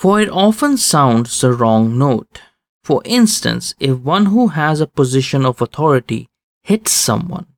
[0.01, 2.41] for it often sounds the wrong note.
[2.83, 6.31] For instance, if one who has a position of authority
[6.63, 7.49] hits someone,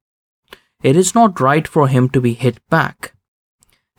[0.83, 3.15] it is not right for him to be hit back.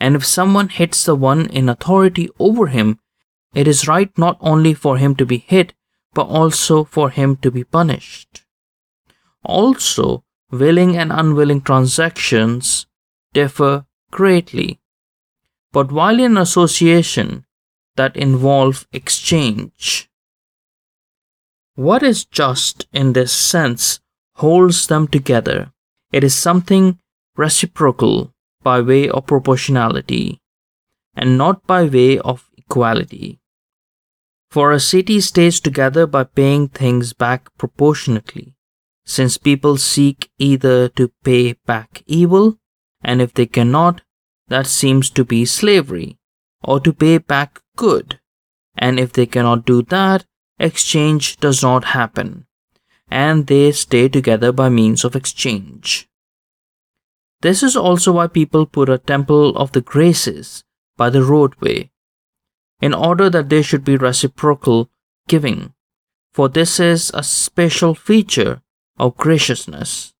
[0.04, 2.98] And if someone hits the one in authority over him,
[3.54, 5.72] it is right not only for him to be hit,
[6.12, 8.44] but also for him to be punished.
[9.42, 12.86] Also, willing and unwilling transactions
[13.32, 14.78] differ greatly.
[15.72, 17.46] But while in association,
[17.96, 20.10] that involve exchange.
[21.76, 24.00] What is just in this sense
[24.34, 25.72] holds them together.
[26.12, 26.98] It is something
[27.36, 28.33] reciprocal
[28.64, 30.40] by way of proportionality
[31.14, 33.40] and not by way of equality.
[34.50, 38.54] For a city stays together by paying things back proportionately,
[39.04, 42.58] since people seek either to pay back evil,
[43.02, 44.02] and if they cannot,
[44.48, 46.18] that seems to be slavery,
[46.62, 48.20] or to pay back good.
[48.76, 50.24] And if they cannot do that,
[50.58, 52.46] exchange does not happen,
[53.10, 56.08] and they stay together by means of exchange.
[57.44, 60.64] This is also why people put a temple of the graces
[60.96, 61.90] by the roadway,
[62.80, 64.88] in order that there should be reciprocal
[65.28, 65.74] giving,
[66.32, 68.62] for this is a special feature
[68.98, 70.14] of graciousness,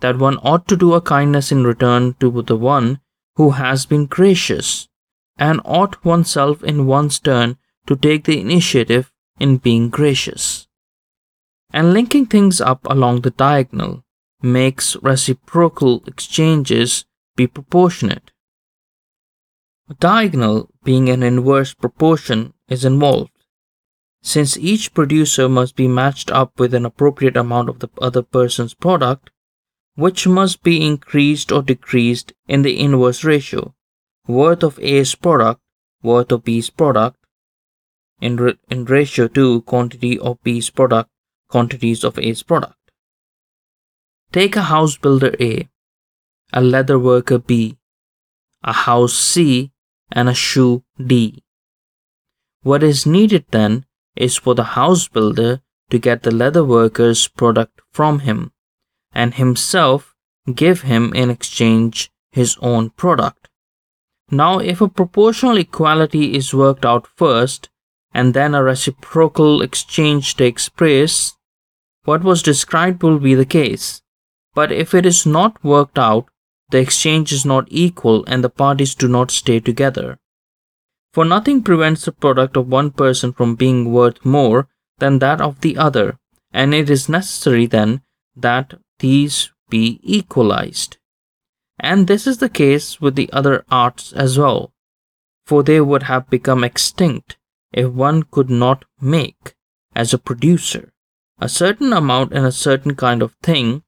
[0.00, 3.00] that one ought to do a kindness in return to the one
[3.36, 4.86] who has been gracious
[5.38, 10.68] and ought oneself in one's turn to take the initiative in being gracious.
[11.72, 14.03] And linking things up along the diagonal
[14.44, 18.30] makes reciprocal exchanges be proportionate.
[19.88, 23.30] A diagonal being an inverse proportion is involved,
[24.22, 28.74] since each producer must be matched up with an appropriate amount of the other person's
[28.74, 29.30] product,
[29.94, 33.74] which must be increased or decreased in the inverse ratio
[34.26, 35.60] worth of A's product,
[36.02, 37.18] worth of B's product,
[38.20, 41.10] in, in ratio to quantity of B's product,
[41.48, 42.83] quantities of A's product.
[44.34, 45.68] Take a house builder A,
[46.52, 47.78] a leather worker B,
[48.64, 49.70] a house C,
[50.10, 51.44] and a shoe D.
[52.64, 55.60] What is needed then is for the house builder
[55.90, 58.50] to get the leather worker's product from him
[59.12, 60.16] and himself
[60.52, 63.48] give him in exchange his own product.
[64.32, 67.70] Now, if a proportional equality is worked out first,
[68.12, 71.36] and then a reciprocal exchange takes place,
[72.02, 74.00] what was described will be the case.
[74.54, 76.26] But if it is not worked out,
[76.70, 80.18] the exchange is not equal and the parties do not stay together.
[81.12, 85.60] For nothing prevents the product of one person from being worth more than that of
[85.60, 86.18] the other,
[86.52, 88.02] and it is necessary then
[88.36, 90.98] that these be equalized.
[91.78, 94.72] And this is the case with the other arts as well,
[95.44, 97.36] for they would have become extinct
[97.72, 99.54] if one could not make,
[99.94, 100.92] as a producer,
[101.40, 103.82] a certain amount in a certain kind of thing,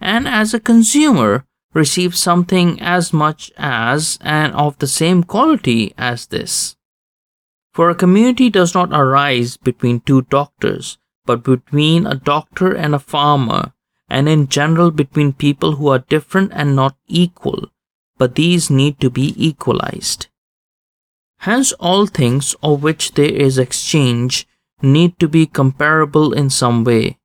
[0.00, 6.26] and as a consumer, receive something as much as and of the same quality as
[6.26, 6.76] this.
[7.72, 12.98] For a community does not arise between two doctors, but between a doctor and a
[12.98, 13.72] farmer,
[14.08, 17.70] and in general between people who are different and not equal,
[18.18, 20.26] but these need to be equalized.
[21.38, 24.48] Hence, all things of which there is exchange
[24.82, 27.19] need to be comparable in some way.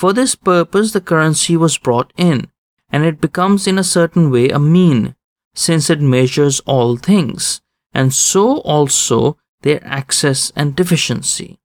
[0.00, 2.48] For this purpose, the currency was brought in,
[2.90, 5.14] and it becomes in a certain way a mean,
[5.52, 7.60] since it measures all things,
[7.92, 11.58] and so also their excess and deficiency.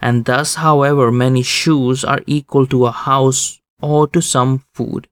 [0.00, 5.06] And thus, however many shoes are equal to a house or to some food,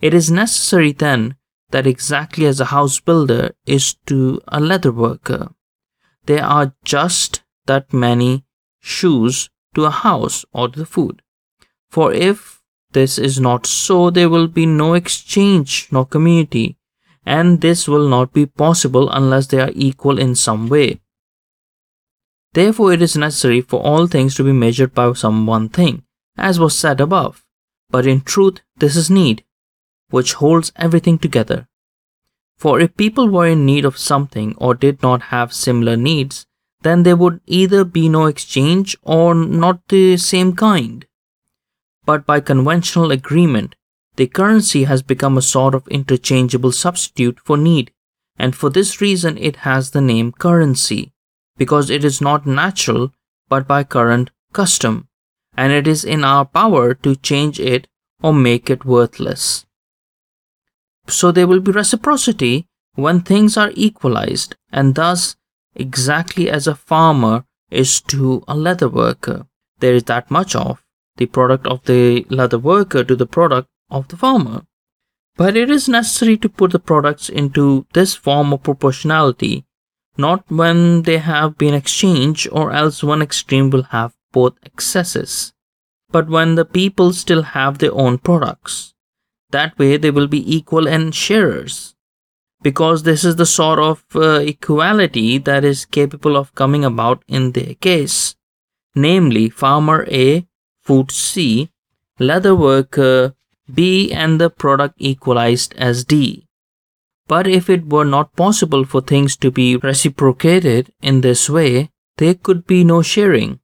[0.00, 1.34] it is necessary then
[1.70, 5.50] that exactly as a house builder is to a leather worker,
[6.26, 8.44] there are just that many
[8.78, 11.21] shoes to a house or to the food.
[11.92, 12.62] For if
[12.92, 16.78] this is not so, there will be no exchange nor community,
[17.26, 21.02] and this will not be possible unless they are equal in some way.
[22.54, 26.02] Therefore, it is necessary for all things to be measured by some one thing,
[26.38, 27.44] as was said above.
[27.90, 29.44] But in truth, this is need,
[30.08, 31.68] which holds everything together.
[32.56, 36.46] For if people were in need of something or did not have similar needs,
[36.80, 41.06] then there would either be no exchange or not the same kind.
[42.04, 43.74] But by conventional agreement,
[44.16, 47.92] the currency has become a sort of interchangeable substitute for need,
[48.36, 51.12] and for this reason it has the name currency
[51.56, 53.12] because it is not natural
[53.48, 55.08] but by current custom,
[55.56, 57.86] and it is in our power to change it
[58.22, 59.66] or make it worthless.
[61.06, 65.36] So there will be reciprocity when things are equalized, and thus,
[65.74, 69.46] exactly as a farmer is to a leather worker,
[69.80, 70.82] there is that much of
[71.24, 74.62] the product of the leather worker to the product of the farmer.
[75.36, 79.64] But it is necessary to put the products into this form of proportionality
[80.16, 85.52] not when they have been exchanged, or else one extreme will have both excesses,
[86.10, 88.94] but when the people still have their own products.
[89.50, 91.94] That way, they will be equal and sharers.
[92.62, 97.52] Because this is the sort of uh, equality that is capable of coming about in
[97.52, 98.36] their case,
[98.94, 100.46] namely, farmer A,
[100.82, 101.70] food C,
[102.18, 103.34] leather worker
[103.72, 106.46] B, and the product equalized as D.
[107.28, 112.34] But if it were not possible for things to be reciprocated in this way, there
[112.34, 113.60] could be no sharing.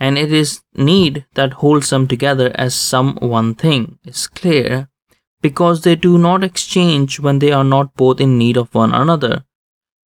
[0.00, 4.88] And it is need that holds them together as some one thing is clear,
[5.40, 9.44] because they do not exchange when they are not both in need of one another.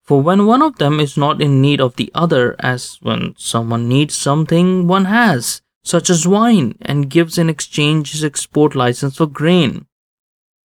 [0.03, 3.87] For when one of them is not in need of the other, as when someone
[3.87, 9.25] needs something one has, such as wine, and gives in exchange his export license for
[9.25, 9.88] grain,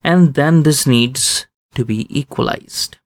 [0.02, 2.98] and then this needs to be equalized.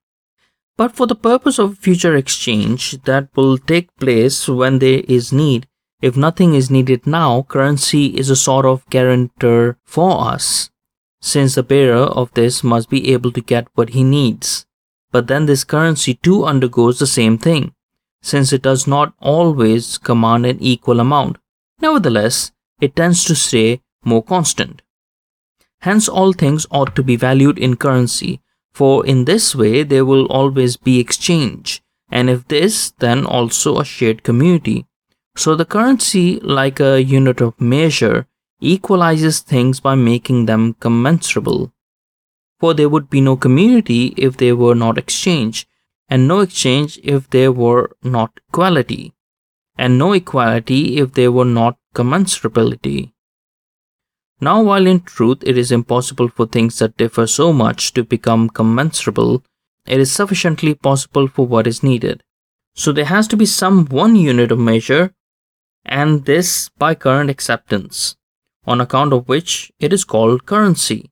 [0.79, 5.69] But for the purpose of future exchange that will take place when there is need,
[6.01, 10.71] if nothing is needed now, currency is a sort of guarantor for us,
[11.21, 14.67] since the bearer of this must be able to get what he needs.
[15.12, 17.75] But then this currency too undergoes the same thing,
[18.23, 21.37] since it does not always command an equal amount.
[21.81, 24.83] Nevertheless, it tends to stay more constant.
[25.81, 28.41] Hence, all things ought to be valued in currency,
[28.72, 33.85] for in this way there will always be exchange, and if this, then also a
[33.85, 34.87] shared community.
[35.37, 38.27] So the currency, like a unit of measure,
[38.61, 41.72] equalizes things by making them commensurable.
[42.59, 45.68] For there would be no community if there were not exchange,
[46.09, 49.12] and no exchange if there were not equality,
[49.77, 53.12] and no equality if there were not commensurability.
[54.41, 58.51] Now, while in truth it is impossible for things that differ so much to become
[58.51, 59.43] commensurable,
[59.87, 62.22] it is sufficiently possible for what is needed.
[62.74, 65.14] So there has to be some one unit of measure,
[65.85, 68.16] and this by current acceptance,
[68.66, 71.11] on account of which it is called currency.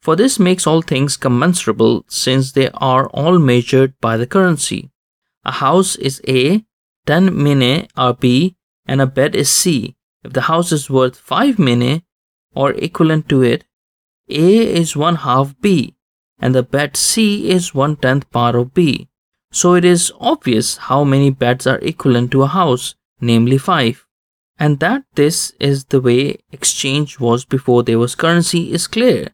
[0.00, 4.90] For this makes all things commensurable since they are all measured by the currency.
[5.44, 6.64] A house is A,
[7.06, 9.96] 10 mine are B, and a bed is C.
[10.22, 12.02] If the house is worth 5 mine,
[12.54, 13.64] or equivalent to it,
[14.28, 15.94] A is one half B
[16.44, 19.08] and the bed C is one tenth part of B.
[19.50, 24.04] So it is obvious how many beds are equivalent to a house, namely 5.
[24.58, 29.28] And that this is the way exchange was before there was currency is clear.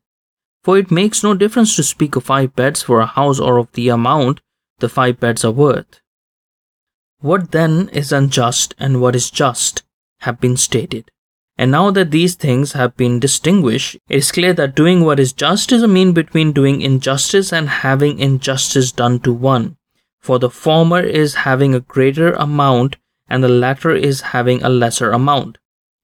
[0.62, 3.72] For it makes no difference to speak of 5 beds for a house or of
[3.72, 4.40] the amount
[4.78, 6.00] the 5 beds are worth.
[7.22, 9.82] What then is unjust and what is just
[10.20, 11.10] have been stated.
[11.58, 15.34] And now that these things have been distinguished, it is clear that doing what is
[15.34, 19.76] just is a mean between doing injustice and having injustice done to one.
[20.18, 22.96] For the former is having a greater amount
[23.28, 25.58] and the latter is having a lesser amount.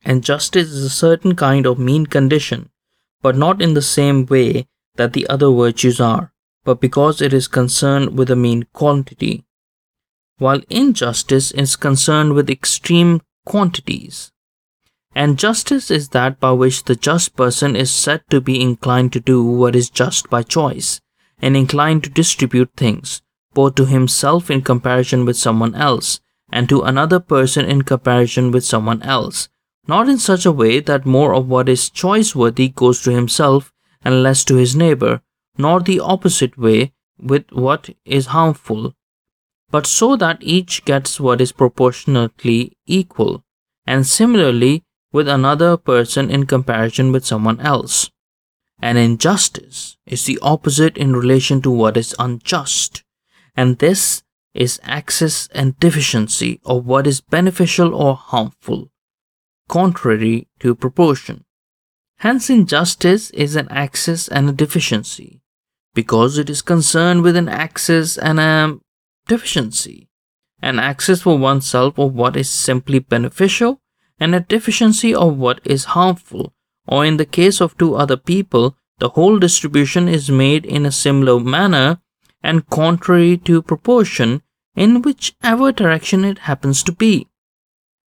[0.05, 2.69] And justice is a certain kind of mean condition,
[3.23, 7.49] but not in the same way that the other virtues are, but because it is
[7.49, 9.46] concerned with a mean quantity,
[10.39, 14.33] while injustice is concerned with extreme quantities.
[15.15, 19.21] And justice is that by which the just person is said to be inclined to
[19.21, 21.01] do what is just by choice,
[21.41, 23.23] and inclined to distribute things,
[23.55, 26.21] both to himself in comparison with someone else,
[26.51, 29.49] and to another person in comparison with someone else,
[29.89, 33.73] not in such a way that more of what is choice worthy goes to himself
[34.05, 35.23] and less to his neighbor,
[35.57, 38.95] nor the opposite way with what is harmful,
[39.77, 43.45] but so that each gets what is proportionately equal,
[43.87, 48.11] and similarly with another person in comparison with someone else.
[48.81, 53.05] An injustice is the opposite in relation to what is unjust,
[53.55, 54.23] and this
[54.55, 58.91] is excess and deficiency of what is beneficial or harmful,
[59.69, 61.45] contrary to proportion.
[62.21, 65.43] Hence, injustice is an excess and a deficiency,
[65.93, 68.79] because it is concerned with an excess and a
[69.27, 70.09] deficiency.
[70.61, 73.81] An excess for oneself of what is simply beneficial,
[74.19, 76.55] and a deficiency of what is harmful,
[76.87, 80.93] or in the case of two other people, the whole distribution is made in a
[80.93, 82.01] similar manner
[82.43, 84.43] and contrary to proportion
[84.75, 87.29] in whichever direction it happens to be.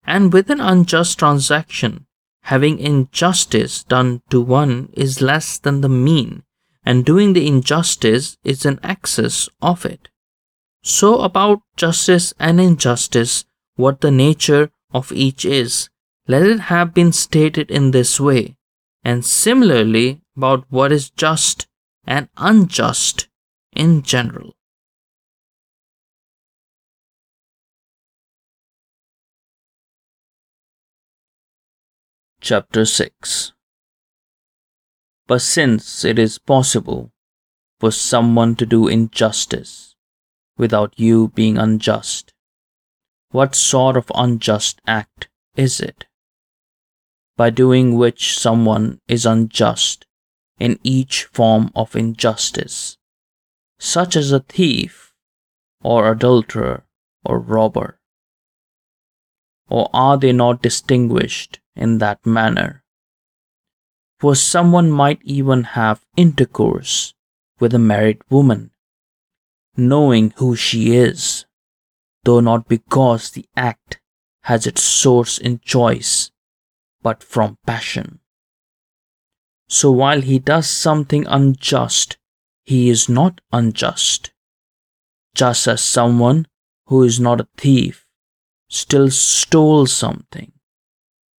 [0.06, 2.08] And with an unjust transaction,
[2.44, 6.44] having injustice done to one is less than the mean,
[6.84, 10.09] and doing the injustice is an excess of it.
[10.82, 15.90] So, about justice and injustice, what the nature of each is,
[16.28, 18.56] let it have been stated in this way,
[19.04, 21.68] and similarly about what is just
[22.06, 23.28] and unjust
[23.76, 24.56] in general.
[32.42, 33.52] Chapter 6
[35.28, 37.12] But since it is possible
[37.80, 39.89] for someone to do injustice
[40.60, 42.34] without you being unjust,
[43.32, 46.06] what sort of unjust act is it?
[47.38, 50.06] By doing which someone is unjust
[50.60, 52.98] in each form of injustice,
[53.80, 55.14] such as a thief,
[55.82, 56.84] or adulterer,
[57.24, 58.00] or robber?
[59.70, 62.84] Or are they not distinguished in that manner?
[64.20, 67.14] For someone might even have intercourse
[67.60, 68.72] with a married woman,
[69.80, 71.46] knowing who she is,
[72.24, 74.00] though not because the act
[74.44, 76.32] has its source in choice,
[77.02, 78.20] but from passion.
[79.68, 82.18] So while he does something unjust,
[82.64, 84.32] he is not unjust.
[85.36, 86.48] Just as someone
[86.88, 88.06] who is not a thief
[88.68, 90.52] still stole something,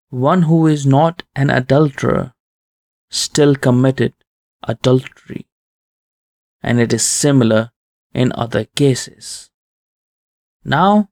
[0.08, 2.32] one who is not an adulterer
[3.10, 4.14] still committed
[4.62, 5.48] adultery.
[6.62, 7.72] And it is similar
[8.14, 9.50] in other cases.
[10.64, 11.10] Now,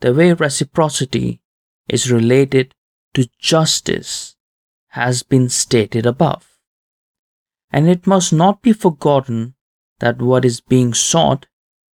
[0.00, 1.40] the way reciprocity
[1.88, 2.74] is related
[3.14, 4.36] to justice
[4.88, 6.58] has been stated above.
[7.70, 9.54] And it must not be forgotten
[10.00, 11.46] that what is being sought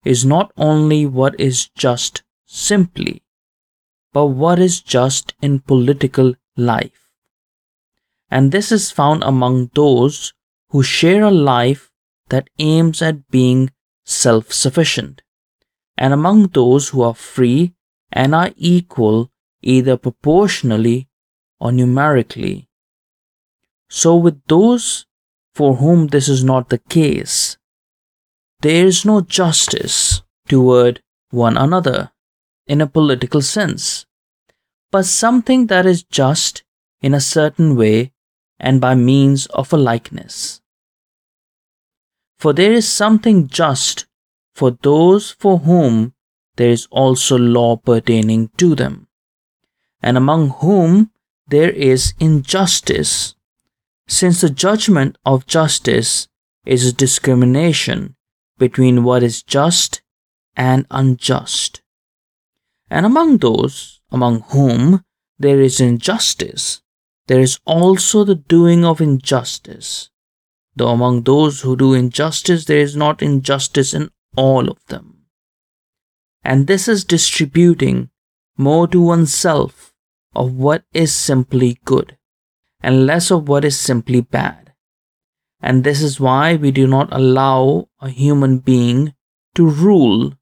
[0.05, 3.22] is not only what is just simply,
[4.12, 7.12] but what is just in political life.
[8.30, 10.32] And this is found among those
[10.70, 11.90] who share a life
[12.28, 13.70] that aims at being
[14.09, 15.22] self sufficient,
[15.96, 17.74] and among those who are free
[18.11, 19.30] and are equal
[19.62, 21.09] either proportionally
[21.61, 22.68] or numerically.
[23.90, 25.06] So, with those
[25.54, 27.59] for whom this is not the case.
[28.61, 32.12] There is no justice toward one another
[32.68, 34.06] in a political sense,
[34.92, 36.62] but something that is just
[37.02, 38.12] in a certain way
[38.61, 40.61] and by means of a likeness.
[42.39, 44.07] For there is something just
[44.55, 46.14] for those for whom
[46.57, 49.09] there is also law pertaining to them,
[50.03, 51.11] and among whom
[51.49, 53.34] there is injustice
[54.07, 56.28] since the judgment of justice
[56.64, 58.16] is a discrimination
[58.59, 60.03] between what is just
[60.57, 61.82] and unjust.
[62.91, 65.05] And among those among whom
[65.39, 66.82] there is injustice,
[67.26, 70.11] there is also the doing of injustice.
[70.79, 75.24] Though among those who do injustice, there is not injustice in all of them.
[76.45, 78.11] And this is distributing
[78.57, 79.93] more to oneself
[80.37, 82.16] of what is simply good
[82.81, 84.72] and less of what is simply bad.
[85.61, 89.14] And this is why we do not allow a human being
[89.57, 90.35] to rule,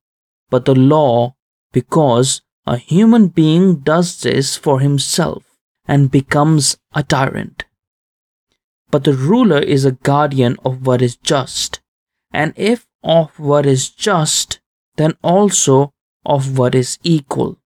[0.50, 1.34] but the law,
[1.72, 5.44] because a human being does this for himself
[5.88, 7.64] and becomes a tyrant.
[8.90, 11.80] But the ruler is a guardian of what is just,
[12.32, 14.60] and if of what is just,
[14.96, 15.92] then also
[16.24, 17.58] of what is equal.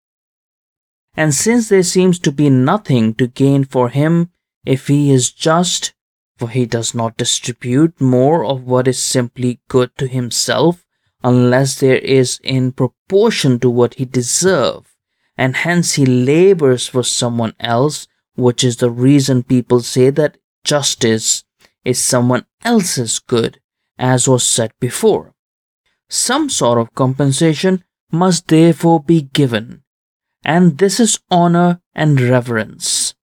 [1.16, 4.30] And since there seems to be nothing to gain for him
[4.64, 5.92] if he is just,
[6.38, 10.86] for he does not distribute more of what is simply good to himself
[11.22, 14.88] unless there is in proportion to what he deserves,
[15.36, 18.06] and hence he labors for someone else,
[18.36, 21.44] which is the reason people say that justice
[21.84, 23.60] is someone else's good,
[23.98, 25.34] as was said before.
[26.08, 29.82] Some sort of compensation must therefore be given,
[30.44, 33.14] and this is honor and reverence.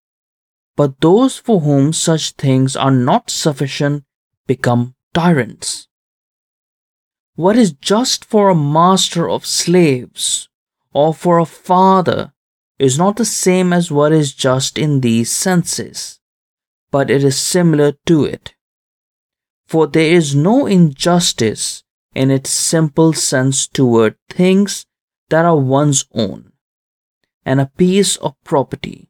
[0.76, 4.04] But those for whom such things are not sufficient
[4.46, 5.88] become tyrants.
[7.36, 10.50] What is just for a master of slaves
[10.94, 12.34] or for a father
[12.80, 16.17] is not the same as what is just in these senses,
[16.92, 18.56] but it is similar to it.
[19.66, 21.84] For there is no injustice
[22.16, 24.86] in its simple sense toward things
[25.30, 26.54] that are one's own,
[27.46, 29.10] and a piece of property,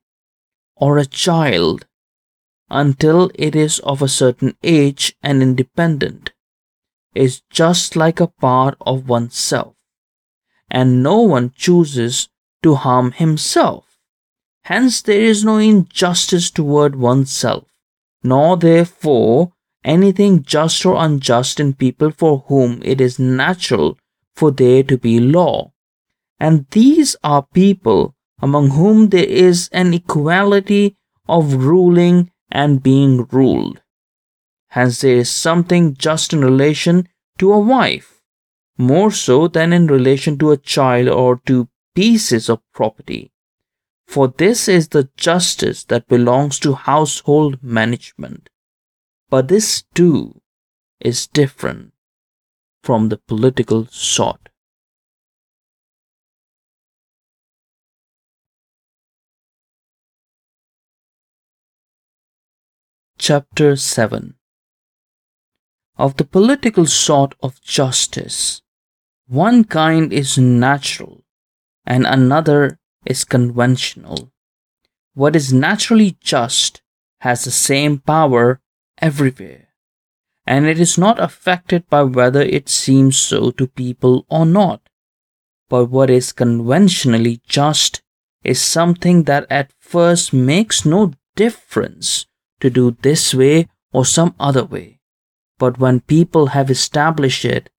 [0.75, 1.85] or a child,
[2.69, 6.33] until it is of a certain age and independent,
[7.15, 9.75] is just like a part of oneself,
[10.69, 12.29] and no one chooses
[12.61, 13.86] to harm himself.
[14.67, 17.63] Hence, there is no injustice toward oneself,
[18.21, 19.53] nor therefore
[19.85, 23.97] anything just or unjust in people for whom it is natural
[24.35, 25.71] for there to be law.
[26.37, 30.97] And these are people among whom there is an equality
[31.29, 33.81] of ruling and being ruled.
[34.71, 37.07] Hence, there is something just in relation
[37.37, 38.21] to a wife,
[38.77, 43.31] more so than in relation to a child or to pieces of property.
[44.07, 48.49] For this is the justice that belongs to household management.
[49.29, 50.41] But this too
[51.01, 51.93] is different
[52.81, 54.49] from the political sort.
[63.19, 64.35] Chapter 7
[65.97, 68.61] Of the political sort of justice,
[69.27, 71.25] one kind is natural
[71.85, 74.31] and another is conventional.
[75.13, 76.81] What is naturally just
[77.21, 78.61] has the same power
[78.99, 79.69] everywhere,
[80.45, 84.81] and it is not affected by whether it seems so to people or not.
[85.69, 88.01] But what is conventionally just
[88.43, 92.25] is something that at first makes no difference
[92.59, 94.99] to do this way or some other way.
[95.57, 97.69] But when people have established it,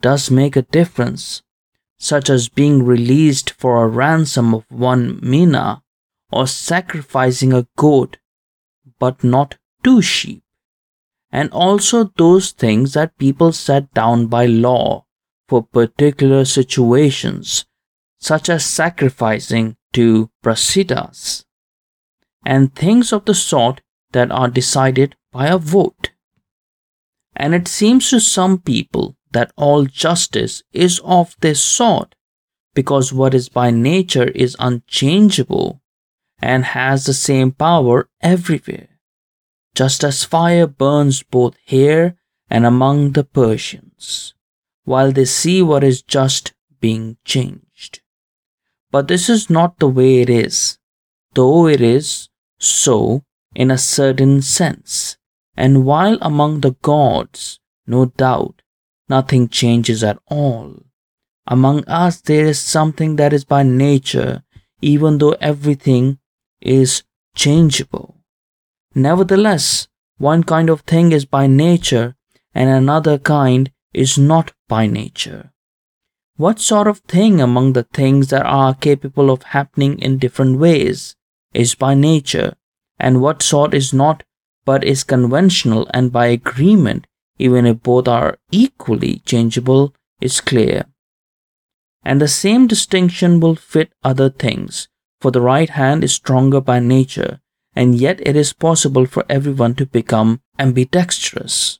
[0.00, 1.42] does make a difference
[1.98, 5.82] such as being released for a ransom of one mina,
[6.30, 8.18] or sacrificing a goat,
[8.98, 10.42] but not two sheep,
[11.30, 15.04] and also those things that people set down by law
[15.48, 17.64] for particular situations,
[18.18, 21.44] such as sacrificing to Brasidas,
[22.44, 23.80] and things of the sort
[24.12, 26.10] that are decided by a vote.
[27.34, 32.14] And it seems to some people that all justice is of this sort,
[32.74, 35.80] because what is by nature is unchangeable
[36.40, 38.88] and has the same power everywhere,
[39.74, 42.16] just as fire burns both here
[42.48, 44.34] and among the Persians,
[44.84, 48.00] while they see what is just being changed.
[48.90, 50.78] But this is not the way it is,
[51.34, 53.24] though it is so
[53.54, 55.16] in a certain sense.
[55.56, 58.62] And while among the gods, no doubt,
[59.08, 60.82] nothing changes at all.
[61.46, 64.42] Among us, there is something that is by nature,
[64.82, 66.18] even though everything
[66.60, 67.02] is
[67.34, 68.16] changeable.
[68.94, 69.88] Nevertheless,
[70.18, 72.16] one kind of thing is by nature,
[72.54, 75.52] and another kind is not by nature.
[76.36, 81.16] What sort of thing among the things that are capable of happening in different ways
[81.52, 82.54] is by nature,
[82.98, 84.22] and what sort is not
[84.64, 87.07] but is conventional and by agreement
[87.38, 90.84] even if both are equally changeable, is clear.
[92.04, 94.88] And the same distinction will fit other things,
[95.20, 97.40] for the right hand is stronger by nature,
[97.74, 101.78] and yet it is possible for everyone to become ambidextrous.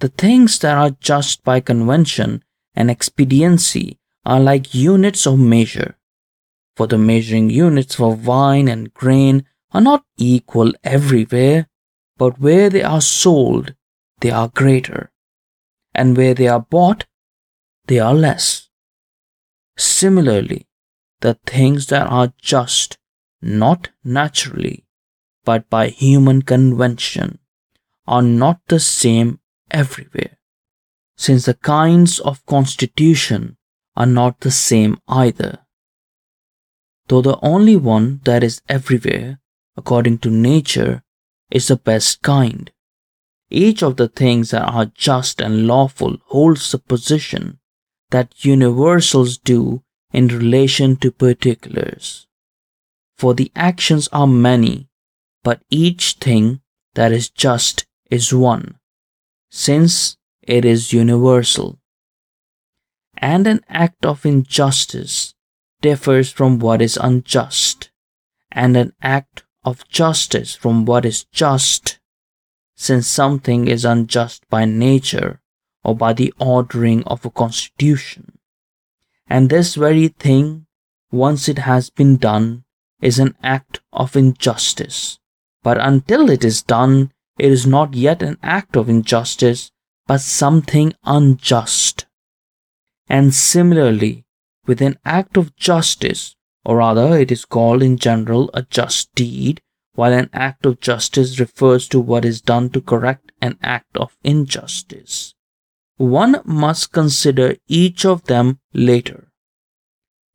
[0.00, 2.42] The things that are judged by convention
[2.74, 5.96] and expediency are like units of measure.
[6.76, 11.68] For the measuring units for wine and grain are not equal everywhere,
[12.16, 13.74] but where they are sold,
[14.20, 15.10] they are greater,
[15.94, 17.06] and where they are bought,
[17.86, 18.68] they are less.
[19.76, 20.66] Similarly,
[21.20, 22.98] the things that are just,
[23.42, 24.86] not naturally,
[25.44, 27.38] but by human convention,
[28.06, 29.40] are not the same
[29.70, 30.38] everywhere,
[31.16, 33.56] since the kinds of constitution
[33.96, 35.58] are not the same either.
[37.08, 39.40] Though the only one that is everywhere,
[39.76, 41.02] according to nature,
[41.50, 42.70] is the best kind.
[43.54, 47.60] Each of the things that are just and lawful holds the position
[48.10, 52.26] that universals do in relation to particulars.
[53.16, 54.88] For the actions are many,
[55.44, 56.62] but each thing
[56.94, 58.74] that is just is one,
[59.52, 61.78] since it is universal.
[63.16, 65.32] And an act of injustice
[65.80, 67.92] differs from what is unjust,
[68.50, 72.00] and an act of justice from what is just,
[72.76, 75.40] since something is unjust by nature
[75.82, 78.38] or by the ordering of a constitution.
[79.26, 80.66] And this very thing,
[81.10, 82.64] once it has been done,
[83.00, 85.18] is an act of injustice.
[85.62, 89.70] But until it is done, it is not yet an act of injustice,
[90.06, 92.06] but something unjust.
[93.08, 94.24] And similarly,
[94.66, 99.60] with an act of justice, or rather, it is called in general a just deed,
[99.94, 104.16] while an act of justice refers to what is done to correct an act of
[104.24, 105.34] injustice.
[105.96, 109.30] One must consider each of them later.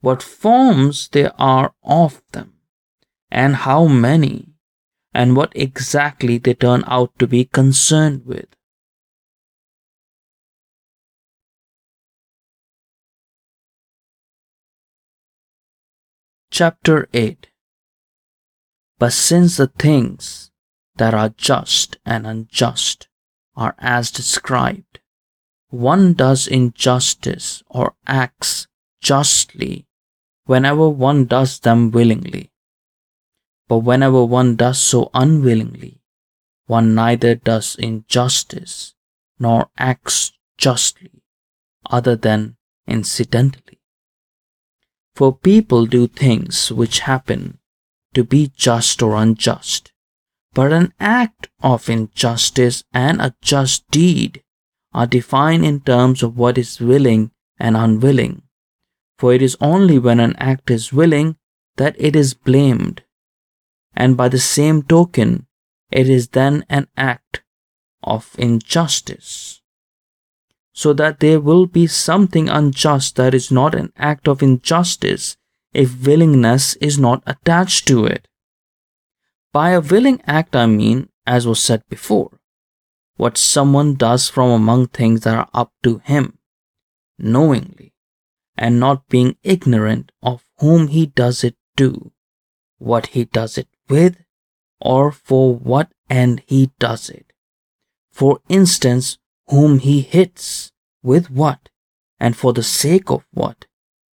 [0.01, 2.53] What forms there are of them,
[3.29, 4.53] and how many,
[5.13, 8.47] and what exactly they turn out to be concerned with.
[16.49, 17.48] Chapter 8
[18.99, 20.51] But since the things
[20.97, 23.07] that are just and unjust
[23.55, 24.99] are as described,
[25.69, 28.67] one does injustice or acts
[29.01, 29.87] justly
[30.45, 32.51] whenever one does them willingly.
[33.69, 36.01] But whenever one does so unwillingly,
[36.65, 38.95] one neither does injustice
[39.39, 41.23] nor acts justly,
[41.89, 43.79] other than incidentally.
[45.15, 47.58] For people do things which happen
[48.13, 49.91] to be just or unjust,
[50.53, 54.43] but an act of injustice and a just deed
[54.93, 58.41] are defined in terms of what is willing and unwilling.
[59.17, 61.35] For it is only when an act is willing
[61.77, 63.03] that it is blamed,
[63.95, 65.47] and by the same token,
[65.91, 67.43] it is then an act
[68.03, 69.59] of injustice
[70.79, 75.35] so that there will be something unjust that is not an act of injustice
[75.73, 78.27] if willingness is not attached to it.
[79.51, 82.39] By a willing act, I mean, as was said before,
[83.17, 86.37] what someone does from among things that are up to him,
[87.17, 87.93] knowingly,
[88.57, 92.11] and not being ignorant of whom he does it to,
[92.77, 94.23] what he does it with,
[94.79, 97.33] or for what end he does it.
[98.11, 99.17] For instance,
[99.47, 101.69] whom he hits, with what,
[102.19, 103.65] and for the sake of what,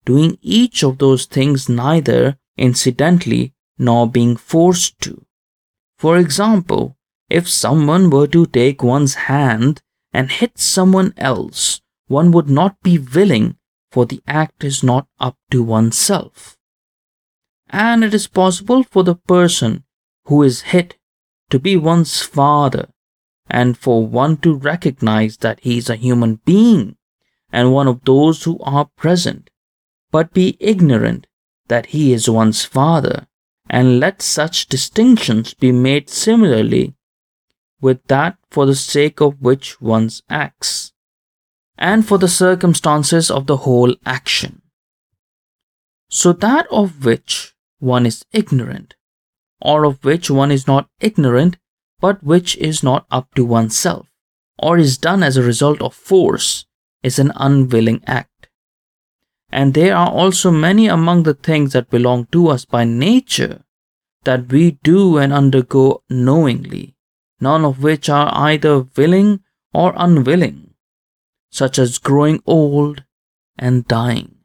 [0.07, 5.27] doing each of those things neither incidentally nor being forced to.
[5.99, 6.97] For example,
[7.29, 9.83] if someone were to take one's hand
[10.13, 13.57] and hit someone else, one would not be willing,
[13.91, 16.57] for the act is not up to oneself.
[17.69, 19.85] And it is possible for the person
[20.27, 20.97] who is hit
[21.51, 22.89] to be one's father
[23.49, 26.97] and for one to recognize that he is a human being
[27.53, 29.51] and one of those who are present,
[30.11, 31.27] but be ignorant
[31.69, 33.27] that he is one's father,
[33.69, 36.95] and let such distinctions be made similarly
[37.81, 40.93] with that for the sake of which one acts,
[41.77, 44.63] and for the circumstances of the whole action.
[46.09, 48.95] So that of which one is ignorant,
[49.61, 51.59] or of which one is not ignorant,
[52.01, 54.07] but which is not up to oneself,
[54.59, 56.65] or is done as a result of force,
[57.03, 58.31] is an unwilling act.
[59.51, 63.63] And there are also many among the things that belong to us by nature
[64.25, 66.97] that we do and undergo knowingly,
[67.41, 69.41] none of which are either willing
[69.73, 70.75] or unwilling,
[71.51, 73.05] such as growing old
[73.59, 74.37] and dying,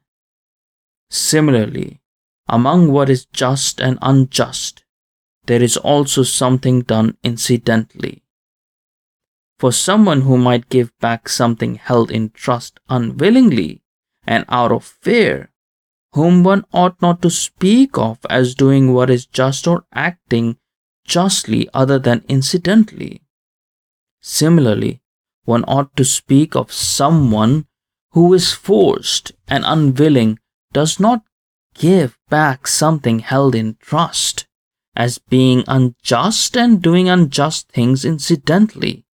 [1.12, 2.00] Similarly,
[2.48, 4.82] among what is just and unjust,
[5.44, 8.22] there is also something done incidentally.
[9.58, 13.81] For someone who might give back something held in trust unwillingly
[14.26, 15.50] and out of fear,
[16.12, 20.56] whom one ought not to speak of as doing what is just or acting
[21.04, 23.22] justly other than incidentally.
[24.20, 25.02] Similarly,
[25.44, 27.66] one ought to speak of someone
[28.12, 30.38] who is forced and unwilling
[30.72, 31.22] does not
[31.74, 34.46] give back something held in trust
[34.94, 39.04] as being unjust and doing unjust things incidentally.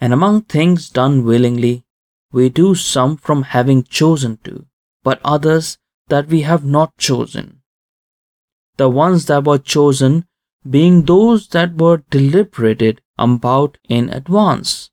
[0.00, 1.84] And among things done willingly,
[2.32, 4.66] we do some from having chosen to,
[5.04, 5.78] but others
[6.08, 7.62] that we have not chosen.
[8.78, 10.26] The ones that were chosen
[10.68, 14.90] being those that were deliberated about in advance,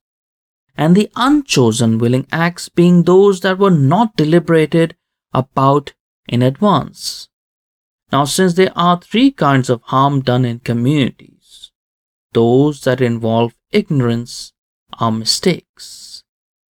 [0.77, 4.95] and the unchosen willing acts being those that were not deliberated
[5.33, 5.93] about
[6.27, 7.29] in advance.
[8.11, 11.71] Now, since there are three kinds of harm done in communities,
[12.33, 14.53] those that involve ignorance
[14.99, 16.08] are mistakes.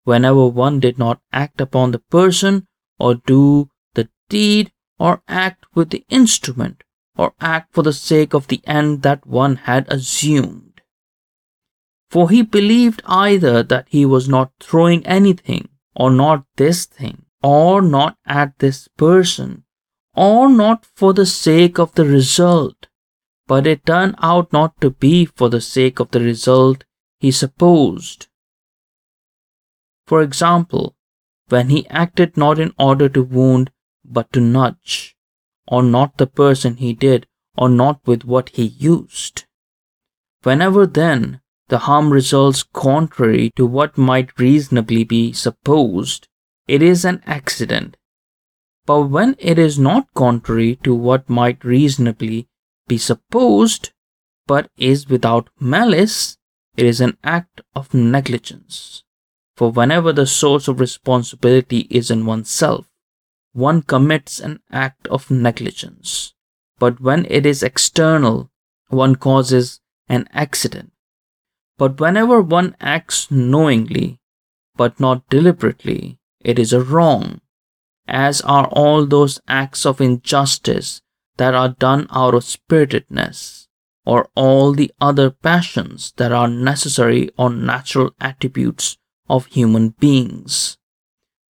[0.03, 2.67] Whenever one did not act upon the person
[2.99, 6.83] or do the deed or act with the instrument
[7.15, 10.81] or act for the sake of the end that one had assumed.
[12.09, 17.81] For he believed either that he was not throwing anything, or not this thing, or
[17.81, 19.63] not at this person,
[20.15, 22.87] or not for the sake of the result,
[23.47, 26.85] but it turned out not to be for the sake of the result
[27.19, 28.28] he supposed.
[30.09, 30.95] For example,
[31.49, 33.69] when he acted not in order to wound
[34.03, 35.15] but to nudge,
[35.67, 39.43] or not the person he did, or not with what he used.
[40.41, 46.27] Whenever then the harm results contrary to what might reasonably be supposed,
[46.67, 47.95] it is an accident.
[48.87, 52.47] But when it is not contrary to what might reasonably
[52.87, 53.91] be supposed,
[54.47, 56.39] but is without malice,
[56.75, 59.03] it is an act of negligence.
[59.59, 62.87] For whenever the source of responsibility is in oneself,
[63.51, 66.33] one commits an act of negligence.
[66.77, 68.51] But when it is external,
[68.87, 70.93] one causes an accident.
[71.77, 74.21] But whenever one acts knowingly,
[74.77, 77.41] but not deliberately, it is a wrong,
[78.07, 81.01] as are all those acts of injustice
[81.35, 83.67] that are done out of spiritedness,
[84.05, 88.95] or all the other passions that are necessary or natural attributes
[89.29, 90.77] of human beings.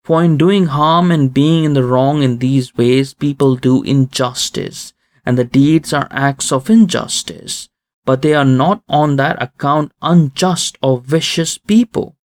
[0.03, 4.93] For in doing harm and being in the wrong in these ways, people do injustice,
[5.23, 7.69] and the deeds are acts of injustice,
[8.05, 12.15] but they are not on that account unjust or vicious people.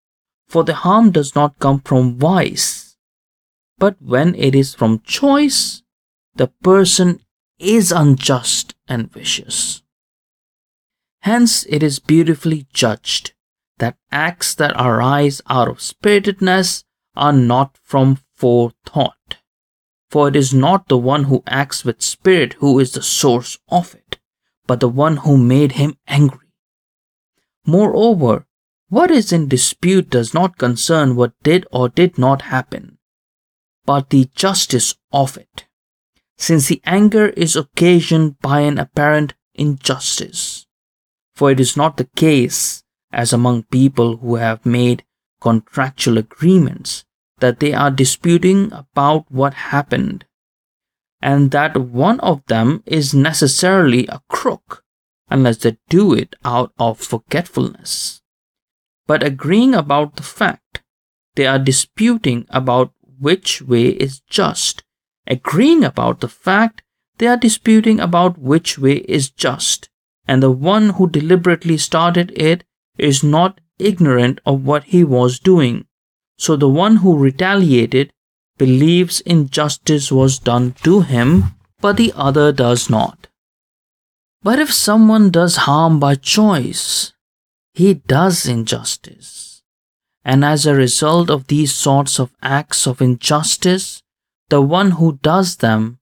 [0.49, 2.97] For the harm does not come from vice,
[3.77, 5.83] but when it is from choice,
[6.37, 7.21] the person
[7.59, 9.83] is unjust and vicious.
[11.21, 13.34] Hence, it is beautifully judged
[13.79, 16.85] that acts that arise out of spiritedness
[17.17, 19.39] are not from forethought.
[20.11, 23.95] For it is not the one who acts with spirit who is the source of
[23.95, 24.19] it,
[24.67, 26.53] but the one who made him angry.
[27.67, 28.47] Moreover,
[28.89, 32.99] what is in dispute does not concern what did or did not happen,
[33.85, 35.67] but the justice of it,
[36.37, 40.67] since the anger is occasioned by an apparent injustice.
[41.35, 42.84] For it is not the case,
[43.15, 45.05] as among people who have made
[45.41, 47.05] contractual agreements
[47.39, 50.25] that they are disputing about what happened,
[51.21, 54.85] and that one of them is necessarily a crook
[55.31, 58.21] unless they do it out of forgetfulness.
[59.07, 60.83] But agreeing about the fact,
[61.35, 64.83] they are disputing about which way is just.
[65.27, 66.83] Agreeing about the fact,
[67.19, 69.89] they are disputing about which way is just,
[70.27, 72.65] and the one who deliberately started it
[72.99, 75.87] is not ignorant of what he was doing.
[76.39, 78.13] So the one who retaliated
[78.59, 83.29] believes injustice was done to him, but the other does not.
[84.43, 87.13] But if someone does harm by choice,
[87.73, 89.63] he does injustice.
[90.25, 94.03] And as a result of these sorts of acts of injustice,
[94.49, 95.99] the one who does them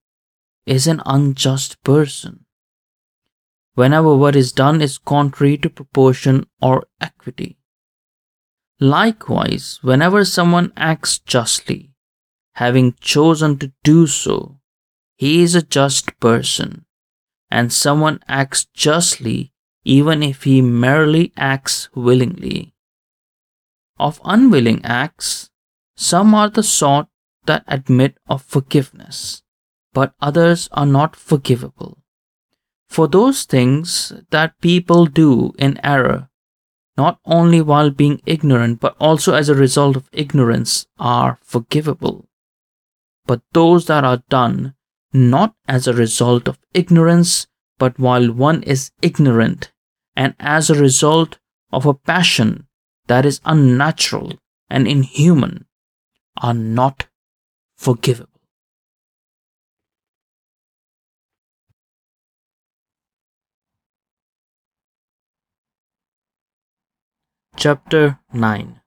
[0.66, 2.41] is an unjust person.
[3.74, 7.58] Whenever what is done is contrary to proportion or equity.
[8.80, 11.94] Likewise, whenever someone acts justly,
[12.54, 14.58] having chosen to do so,
[15.16, 16.84] he is a just person,
[17.50, 19.52] and someone acts justly
[19.84, 22.74] even if he merely acts willingly.
[23.98, 25.50] Of unwilling acts,
[25.96, 27.06] some are the sort
[27.46, 29.42] that admit of forgiveness,
[29.92, 32.01] but others are not forgivable.
[32.92, 36.28] For those things that people do in error,
[36.94, 42.28] not only while being ignorant, but also as a result of ignorance, are forgivable.
[43.24, 44.74] But those that are done
[45.10, 47.46] not as a result of ignorance,
[47.78, 49.72] but while one is ignorant,
[50.14, 51.38] and as a result
[51.72, 52.66] of a passion
[53.06, 54.34] that is unnatural
[54.68, 55.64] and inhuman,
[56.42, 57.06] are not
[57.74, 58.31] forgivable.
[67.54, 68.80] Chapter 9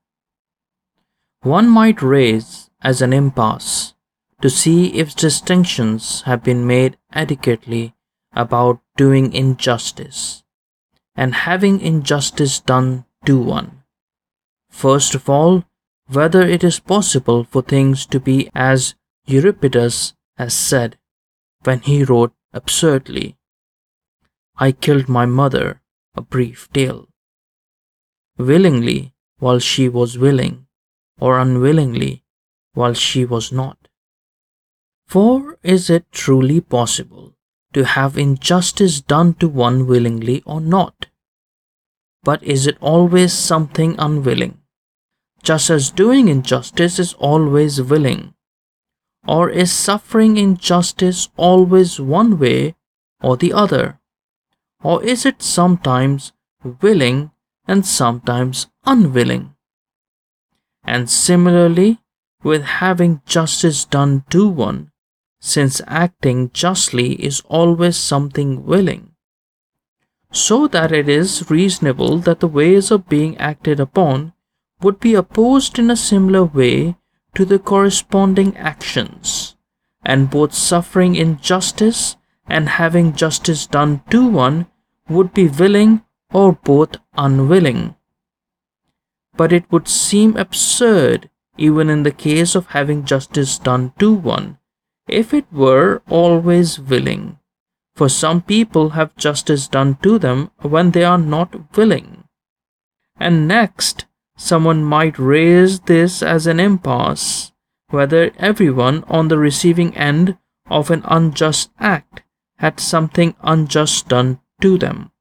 [1.44, 3.94] One might raise as an impasse
[4.42, 7.96] to see if distinctions have been made adequately
[8.34, 10.44] about doing injustice
[11.16, 13.84] and having injustice done to one.
[14.70, 15.64] First of all,
[16.08, 18.96] whether it is possible for things to be as
[19.26, 20.98] Euripides has said
[21.64, 23.38] when he wrote absurdly,
[24.58, 25.82] I killed my mother,
[26.16, 27.08] a brief tale
[28.38, 30.66] willingly while she was willing,
[31.20, 32.24] or unwillingly
[32.74, 33.88] while she was not.
[35.08, 37.36] For is it truly possible
[37.74, 41.08] to have injustice done to one willingly or not?
[42.24, 44.60] But is it always something unwilling?
[45.44, 48.34] Just as doing injustice is always willing.
[49.28, 52.76] Or is suffering injustice always one way
[53.22, 54.00] or the other?
[54.82, 56.34] Or is it sometimes
[56.82, 57.32] willing
[57.68, 59.56] and sometimes unwilling.
[60.84, 62.00] And similarly,
[62.44, 64.92] with having justice done to one,
[65.40, 69.12] since acting justly is always something willing.
[70.32, 74.34] So that it is reasonable that the ways of being acted upon
[74.82, 76.96] would be opposed in a similar way
[77.34, 79.56] to the corresponding actions,
[80.04, 84.68] and both suffering injustice and having justice done to one
[85.10, 86.04] would be willing
[86.36, 87.96] or both unwilling.
[89.38, 94.58] But it would seem absurd, even in the case of having justice done to one,
[95.08, 97.40] if it were always willing.
[97.96, 102.26] For some people have justice done to them when they are not willing.
[103.16, 104.06] And next,
[104.36, 107.54] someone might raise this as an impasse
[107.92, 112.24] whether everyone on the receiving end of an unjust act
[112.58, 115.12] had something unjust done to them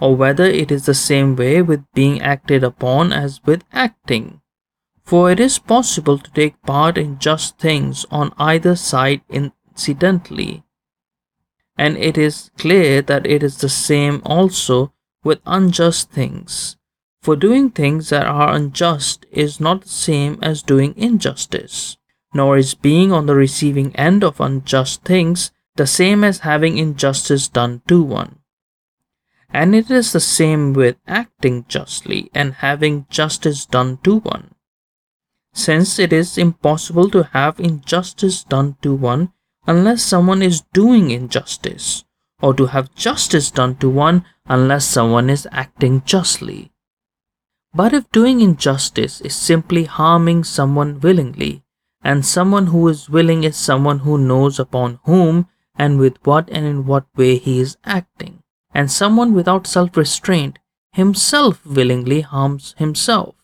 [0.00, 4.40] or whether it is the same way with being acted upon as with acting.
[5.04, 10.62] For it is possible to take part in just things on either side incidentally.
[11.76, 14.92] And it is clear that it is the same also
[15.24, 16.76] with unjust things.
[17.22, 21.98] For doing things that are unjust is not the same as doing injustice,
[22.32, 27.48] nor is being on the receiving end of unjust things the same as having injustice
[27.48, 28.39] done to one.
[29.52, 34.54] And it is the same with acting justly and having justice done to one.
[35.52, 39.32] Since it is impossible to have injustice done to one
[39.66, 42.04] unless someone is doing injustice,
[42.40, 46.72] or to have justice done to one unless someone is acting justly.
[47.74, 51.62] But if doing injustice is simply harming someone willingly,
[52.02, 56.66] and someone who is willing is someone who knows upon whom and with what and
[56.66, 58.39] in what way he is acting,
[58.72, 60.58] and someone without self restraint
[60.92, 63.34] himself willingly harms himself,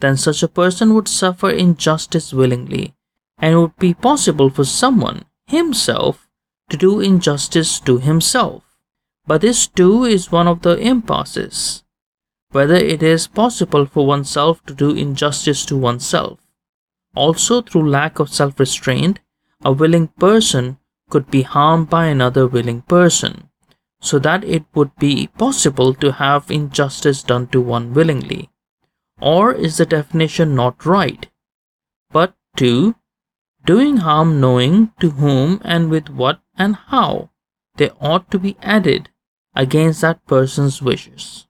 [0.00, 2.94] then such a person would suffer injustice willingly,
[3.38, 6.28] and it would be possible for someone himself
[6.70, 8.62] to do injustice to himself.
[9.26, 11.82] But this too is one of the impasses
[12.52, 16.38] whether it is possible for oneself to do injustice to oneself.
[17.16, 19.20] Also, through lack of self restraint,
[19.64, 20.78] a willing person
[21.10, 23.48] could be harmed by another willing person
[24.02, 28.50] so that it would be possible to have injustice done to one willingly?
[29.20, 31.30] Or is the definition not right?
[32.10, 32.96] But 2.
[33.64, 37.30] Doing harm knowing to whom and with what and how,
[37.76, 39.08] they ought to be added
[39.54, 41.46] against that person's wishes.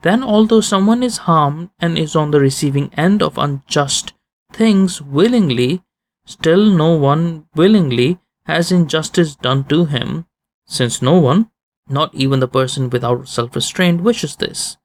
[0.00, 4.14] Then, although someone is harmed and is on the receiving end of unjust
[4.50, 5.84] things willingly,
[6.24, 10.24] still no one willingly has injustice done to him
[10.70, 11.50] since no one,
[11.88, 14.76] not even the person without self restraint, wishes this,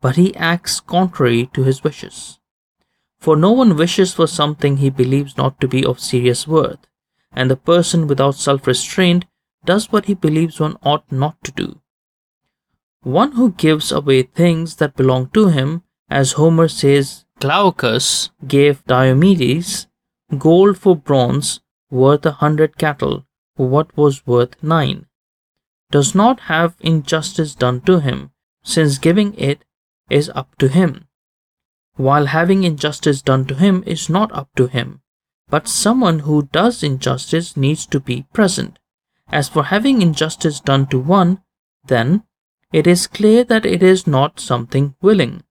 [0.00, 2.40] but he acts contrary to his wishes.
[3.18, 6.86] For no one wishes for something he believes not to be of serious worth,
[7.30, 9.26] and the person without self restraint
[9.66, 11.80] does what he believes one ought not to do.
[13.02, 19.88] One who gives away things that belong to him, as Homer says Glaucus gave Diomedes,
[20.38, 23.26] gold for bronze, worth a hundred cattle
[23.56, 25.06] for what was worth nine,
[25.94, 28.32] does not have injustice done to him,
[28.64, 29.64] since giving it
[30.10, 31.06] is up to him,
[31.94, 35.00] while having injustice done to him is not up to him,
[35.48, 38.80] but someone who does injustice needs to be present.
[39.28, 41.42] As for having injustice done to one,
[41.84, 42.24] then
[42.72, 45.44] it is clear that it is not something willing.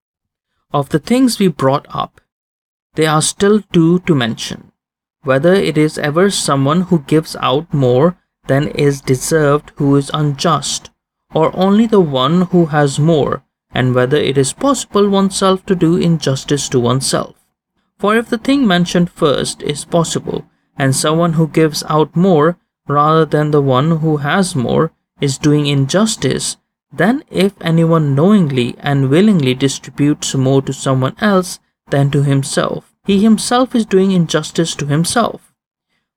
[0.73, 2.19] Of the things we brought up,
[2.95, 4.73] there are still two to mention
[5.21, 8.17] whether it is ever someone who gives out more
[8.47, 10.91] than is deserved who is unjust,
[11.33, 15.97] or only the one who has more, and whether it is possible oneself to do
[15.97, 17.35] injustice to oneself.
[17.97, 20.45] For if the thing mentioned first is possible,
[20.77, 24.91] and someone who gives out more rather than the one who has more
[25.21, 26.57] is doing injustice,
[26.91, 33.21] then if anyone knowingly and willingly distributes more to someone else than to himself, he
[33.23, 35.52] himself is doing injustice to himself.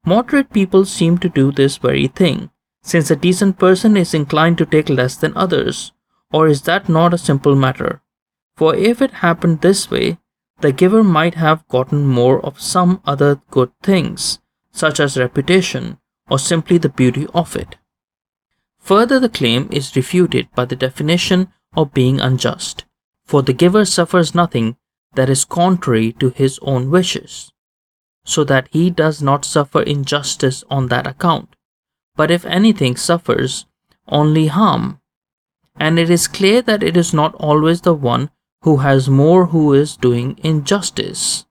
[0.09, 2.50] Moderate people seem to do this very thing,
[2.80, 5.90] since a decent person is inclined to take less than others.
[6.32, 8.02] Or is that not a simple matter?
[8.57, 10.18] For if it happened this way,
[10.61, 14.38] the giver might have gotten more of some other good things,
[14.70, 15.98] such as reputation,
[16.30, 17.76] or simply the beauty of it.
[18.78, 22.84] Further, the claim is refuted by the definition of being unjust,
[23.24, 24.76] for the giver suffers nothing
[25.14, 27.52] that is contrary to his own wishes,
[28.27, 31.57] so that he does not suffer injustice on that account,
[32.14, 33.64] but if anything suffers
[34.09, 35.01] only harm.
[35.77, 38.31] And it is clear that it is not always the one
[38.62, 41.47] who has more who is doing injustice,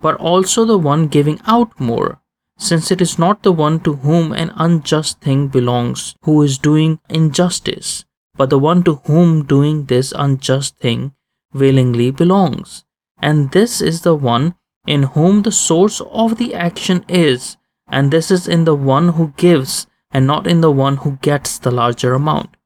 [0.00, 2.22] but also the one giving out more,
[2.56, 7.00] since it is not the one to whom an unjust thing belongs who is doing
[7.10, 11.12] injustice, but the one to whom doing this unjust thing
[11.52, 12.84] willingly belongs
[13.24, 14.54] and this is the one
[14.86, 17.56] in whom the source of the action is,
[17.88, 21.58] and this is in the one who gives and not in the one who gets
[21.58, 22.56] the larger amount.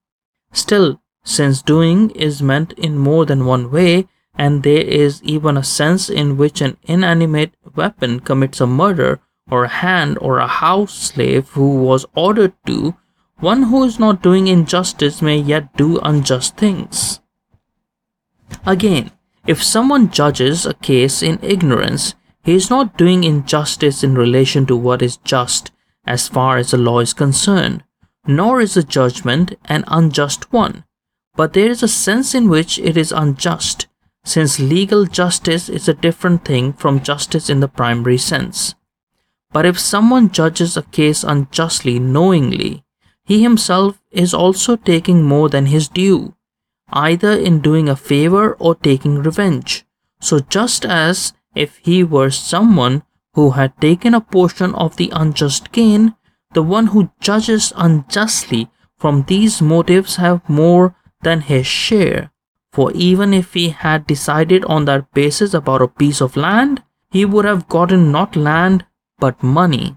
[0.53, 5.65] Still, since doing is meant in more than one way, and there is even a
[5.65, 10.95] sense in which an inanimate weapon commits a murder, or a hand or a house
[10.95, 12.95] slave who was ordered to,
[13.39, 17.21] one who is not doing injustice may yet do unjust things.
[18.67, 19.11] Again,
[19.49, 24.77] if someone judges a case in ignorance, he is not doing injustice in relation to
[24.77, 25.71] what is just
[26.05, 27.83] as far as the law is concerned,
[28.27, 30.85] nor is the judgment an unjust one,
[31.35, 33.87] but there is a sense in which it is unjust,
[34.23, 38.75] since legal justice is a different thing from justice in the primary sense.
[39.51, 42.85] But if someone judges a case unjustly knowingly,
[43.25, 46.35] he himself is also taking more than his due,
[46.93, 49.85] either in doing a favor or taking revenge.
[50.21, 53.03] So, just as if he were someone
[53.35, 56.15] who had taken a portion of the unjust gain,
[56.55, 62.31] the one who judges unjustly from these motives have more than his share.
[62.73, 67.25] For even if he had decided on that basis about a piece of land, he
[67.25, 68.85] would have gotten not land
[69.19, 69.97] but money.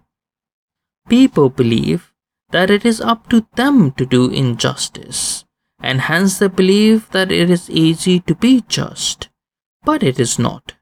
[1.07, 2.13] People believe
[2.51, 5.45] that it is up to them to do injustice
[5.81, 9.29] and hence they believe that it is easy to be just.
[9.83, 10.73] But it is not.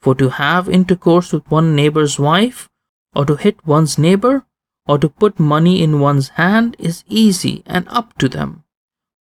[0.00, 2.68] For to have intercourse with one neighbor's wife,
[3.14, 4.46] or to hit one's neighbor,
[4.86, 8.64] or to put money in one's hand is easy and up to them.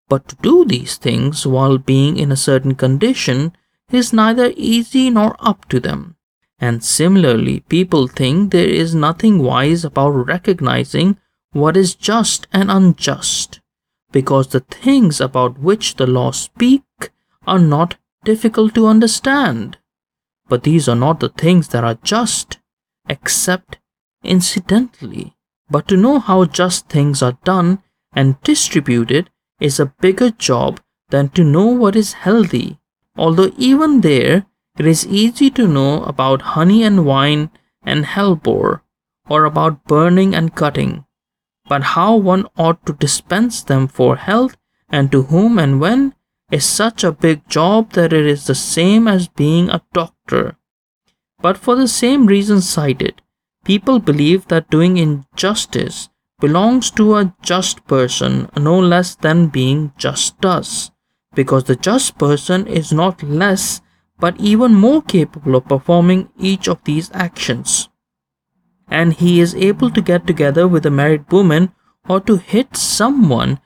[0.07, 3.53] But to do these things while being in a certain condition
[3.91, 6.15] is neither easy nor up to them.
[6.59, 11.17] And similarly, people think there is nothing wise about recognizing
[11.51, 13.59] what is just and unjust
[14.11, 16.83] because the things about which the laws speak
[17.45, 19.77] are not difficult to understand.
[20.47, 22.57] But these are not the things that are just,
[23.09, 23.79] except
[24.23, 25.35] incidentally.
[25.69, 29.29] But to know how just things are done and distributed
[29.59, 30.79] is a bigger job
[31.09, 32.79] than to know what is healthy.
[33.17, 34.45] Although even there,
[34.77, 37.49] it is easy to know about honey and wine
[37.83, 38.81] and hellebore,
[39.27, 41.06] or about burning and cutting
[41.67, 44.55] but how one ought to dispense them for health
[44.89, 46.13] and to whom and when
[46.51, 50.55] is such a big job that it is the same as being a doctor.
[51.39, 53.21] But for the same reason cited,
[53.65, 60.39] people believe that doing injustice belongs to a just person no less than being just
[60.39, 60.91] does,
[61.35, 63.81] because the just person is not less
[64.19, 67.89] but even more capable of performing each of these actions
[68.87, 71.71] and he is able to get together with a married woman
[72.07, 73.59] or to hit someone,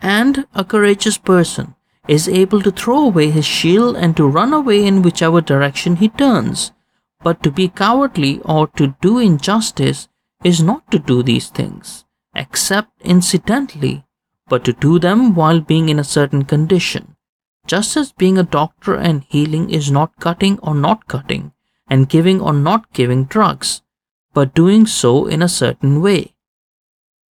[0.00, 1.74] and a courageous person
[2.06, 6.08] is able to throw away his shield and to run away in whichever direction he
[6.08, 6.72] turns.
[7.22, 10.08] But to be cowardly or to do injustice
[10.42, 12.04] is not to do these things,
[12.34, 14.04] except incidentally,
[14.48, 17.16] but to do them while being in a certain condition.
[17.66, 21.52] Just as being a doctor and healing is not cutting or not cutting,
[21.90, 23.82] and giving or not giving drugs,
[24.38, 26.32] but doing so in a certain way.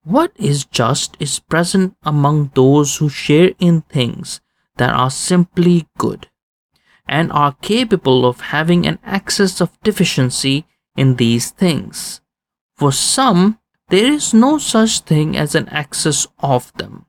[0.02, 4.40] What is just is present among those who share in things
[4.76, 6.26] that are simply good,
[7.06, 10.66] and are capable of having an excess of deficiency
[10.96, 12.20] in these things.
[12.74, 17.06] For some, there is no such thing as an excess of them.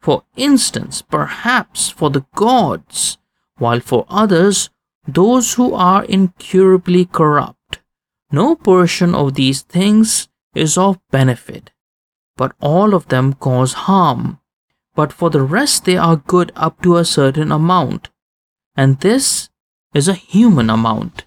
[0.00, 3.18] For instance, perhaps for the gods,
[3.58, 4.70] while for others,
[5.08, 7.58] those who are incurably corrupt,
[8.30, 11.70] no portion of these things is of benefit,
[12.36, 14.40] but all of them cause harm.
[14.94, 18.10] But for the rest, they are good up to a certain amount,
[18.76, 19.50] and this
[19.92, 21.26] is a human amount.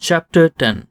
[0.00, 0.88] Chapter 10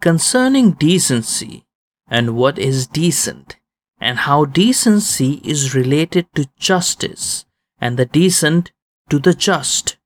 [0.00, 1.66] Concerning decency
[2.08, 3.56] and what is decent,
[4.00, 7.44] and how decency is related to justice,
[7.80, 8.72] and the decent
[9.08, 9.96] to the just,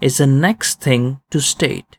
[0.00, 1.98] is the next thing to state.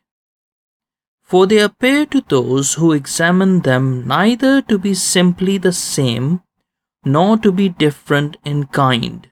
[1.21, 6.41] For they appear to those who examine them neither to be simply the same,
[7.05, 9.29] nor to be different in kind.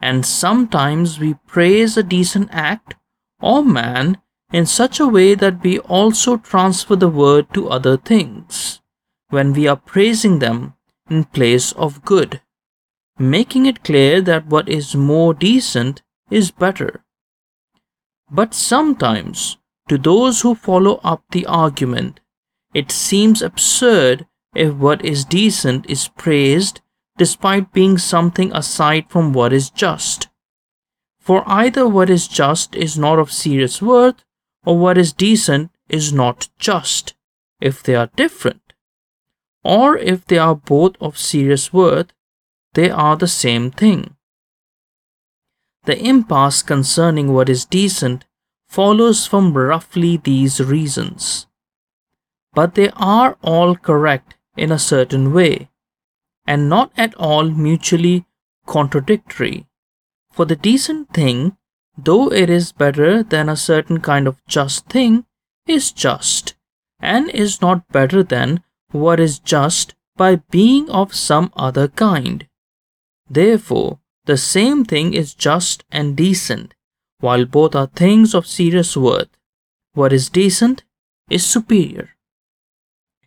[0.00, 2.94] And sometimes we praise a decent act
[3.40, 4.18] or man
[4.52, 8.80] in such a way that we also transfer the word to other things
[9.28, 10.74] when we are praising them
[11.08, 12.40] in place of good,
[13.20, 17.04] making it clear that what is more decent is better.
[18.30, 22.20] But sometimes, to those who follow up the argument,
[22.72, 26.80] it seems absurd if what is decent is praised
[27.18, 30.28] despite being something aside from what is just.
[31.18, 34.24] For either what is just is not of serious worth,
[34.64, 37.14] or what is decent is not just,
[37.60, 38.72] if they are different.
[39.62, 42.12] Or if they are both of serious worth,
[42.74, 44.16] they are the same thing.
[45.84, 48.24] The impasse concerning what is decent
[48.68, 51.46] follows from roughly these reasons.
[52.52, 55.70] But they are all correct in a certain way,
[56.46, 58.26] and not at all mutually
[58.66, 59.66] contradictory.
[60.32, 61.56] For the decent thing
[62.04, 65.24] though it is better than a certain kind of just thing,
[65.66, 66.54] is just,
[66.98, 72.46] and is not better than what is just by being of some other kind.
[73.30, 76.74] Therefore, the same thing is just and decent,
[77.20, 79.28] while both are things of serious worth.
[79.94, 80.82] What is decent
[81.30, 82.10] is superior.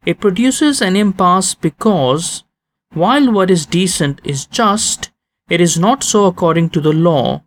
[0.06, 2.44] It produces an impasse because,
[2.92, 5.12] while what is decent is just,
[5.50, 7.44] it is not so according to the law,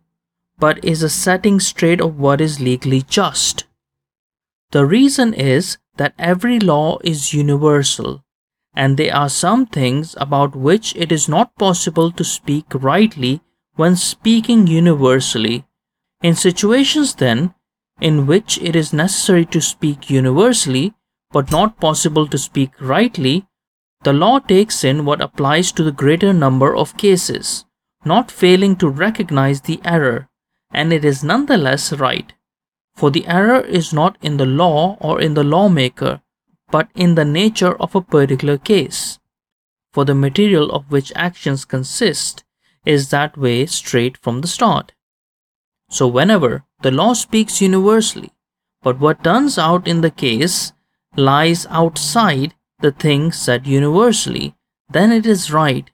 [0.57, 3.65] but is a setting straight of what is legally just.
[4.71, 8.23] The reason is that every law is universal,
[8.77, 13.41] and there are some things about which it is not possible to speak rightly
[13.75, 15.65] when speaking universally.
[16.21, 17.53] In situations, then,
[17.99, 20.93] in which it is necessary to speak universally,
[21.31, 23.47] but not possible to speak rightly,
[24.03, 27.65] the law takes in what applies to the greater number of cases,
[28.05, 30.29] not failing to recognize the error
[30.71, 32.33] and it is nonetheless right.
[32.95, 36.21] For the error is not in the law or in the lawmaker,
[36.69, 39.19] but in the nature of a particular case.
[39.93, 42.43] For the material of which actions consist
[42.85, 44.93] is that way straight from the start.
[45.89, 48.31] So, whenever the law speaks universally,
[48.81, 50.73] but what turns out in the case
[51.15, 54.55] lies outside the thing said universally,
[54.89, 55.89] then it is right,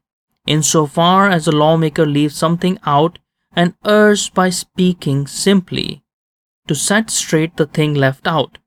[0.45, 3.19] insofar as the lawmaker leaves something out
[3.55, 6.03] and errs by speaking simply
[6.67, 8.57] to set straight the thing left out,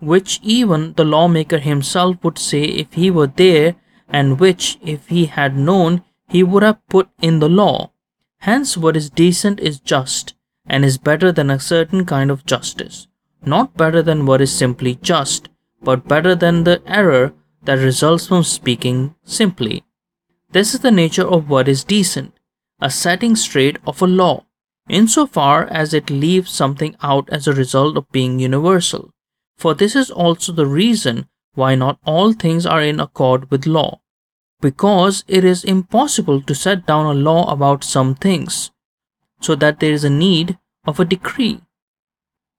[0.00, 3.76] which even the lawmaker himself would say if he were there,
[4.08, 7.90] and which, if he had known, he would have put in the law.
[8.38, 10.34] Hence, what is decent is just,
[10.66, 13.08] and is better than a certain kind of justice.
[13.44, 15.48] Not better than what is simply just,
[15.82, 17.32] but better than the error
[17.62, 19.84] that results from speaking simply.
[20.50, 22.32] This is the nature of what is decent
[22.78, 24.44] a setting straight of a law,
[24.88, 29.14] insofar as it leaves something out as a result of being universal.
[29.56, 34.00] For this is also the reason why not all things are in accord with law,
[34.60, 38.70] because it is impossible to set down a law about some things,
[39.40, 41.62] so that there is a need of a decree.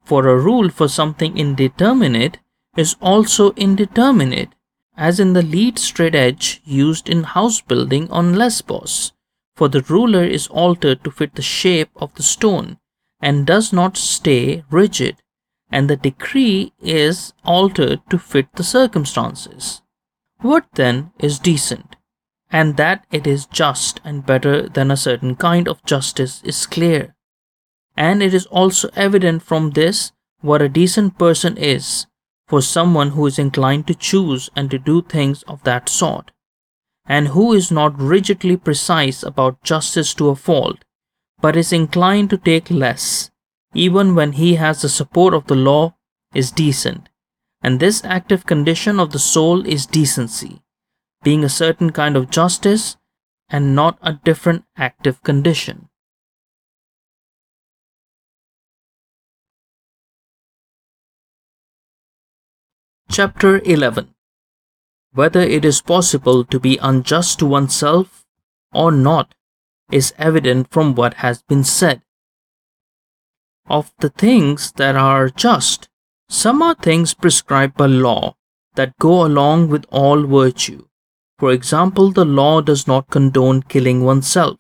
[0.04, 2.40] For a rule for something indeterminate
[2.76, 4.50] is also indeterminate,
[4.96, 9.14] as in the lead straight edge used in house building on Lesbos.
[9.56, 12.78] For the ruler is altered to fit the shape of the stone,
[13.20, 15.18] and does not stay rigid,
[15.72, 19.82] and the decree is altered to fit the circumstances.
[20.42, 21.96] What then is decent?
[22.50, 27.16] And that it is just and better than a certain kind of justice is clear.
[27.96, 30.12] And it is also evident from this
[30.42, 32.06] what a decent person is
[32.48, 36.32] for someone who is inclined to choose and to do things of that sort,
[37.06, 40.86] and who is not rigidly precise about justice to a fault,
[41.42, 43.30] but is inclined to take less,
[43.74, 45.96] even when he has the support of the law,
[46.34, 47.10] is decent.
[47.62, 50.62] And this active condition of the soul is decency,
[51.24, 52.98] being a certain kind of justice
[53.50, 55.90] and not a different active condition.
[63.10, 64.14] Chapter 11
[65.14, 68.26] Whether it is possible to be unjust to oneself
[68.74, 69.34] or not
[69.92, 72.02] is evident from what has been said.
[73.70, 75.90] Of the things that are just,
[76.30, 78.36] some are things prescribed by law
[78.76, 80.86] that go along with all virtue.
[81.38, 84.58] For example, the law does not condone killing oneself,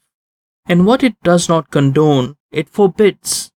[0.66, 3.52] and what it does not condone, it forbids.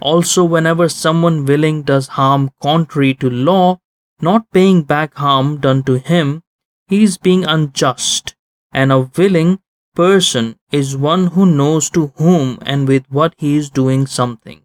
[0.00, 3.78] Also, whenever someone willing does harm contrary to law,
[4.20, 6.42] not paying back harm done to him,
[6.86, 8.34] he is being unjust,
[8.72, 9.58] and a willing
[9.94, 14.62] person is one who knows to whom and with what he is doing something,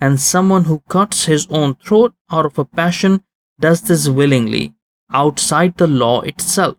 [0.00, 3.22] and someone who cuts his own throat out of a passion
[3.60, 4.74] does this willingly,
[5.10, 6.76] outside the law itself,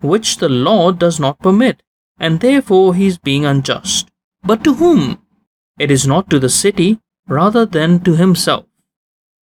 [0.00, 1.82] which the law does not permit,
[2.18, 4.08] and therefore he is being unjust.
[4.42, 5.18] But to whom?
[5.78, 8.64] It is not to the city, rather than to himself.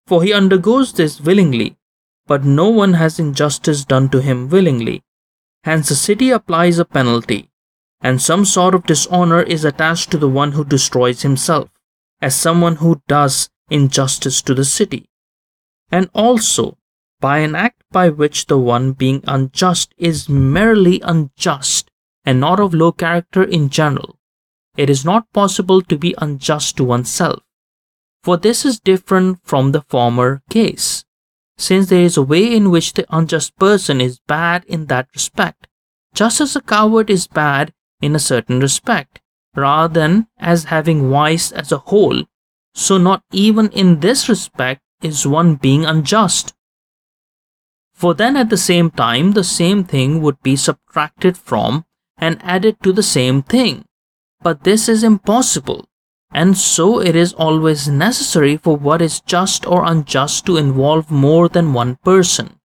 [0.08, 1.78] For he undergoes this willingly,
[2.26, 5.04] but no one has injustice done to him willingly.
[5.64, 7.49] Hence the city applies a penalty,
[8.02, 11.70] and some sort of dishonor is attached to the one who destroys himself,
[12.22, 15.10] as someone who does injustice to the city.
[15.92, 16.78] And also,
[17.20, 21.92] by an act by which the one being unjust is merely unjust
[22.26, 24.18] and not of low character in general,
[24.78, 27.44] it is not possible to be unjust to oneself.
[28.24, 31.04] For this is different from the former case,
[31.58, 35.68] since there is a way in which the unjust person is bad in that respect,
[36.14, 39.22] just as a coward is bad in a certain respect,
[39.56, 42.24] rather than as having vice as a whole.
[42.74, 46.54] So, not even in this respect is one being unjust.
[47.94, 51.86] For then, at the same time, the same thing would be subtracted from
[52.18, 53.86] and added to the same thing.
[54.42, 55.86] But this is impossible,
[56.32, 61.50] and so it is always necessary for what is just or unjust to involve more
[61.50, 62.60] than one person.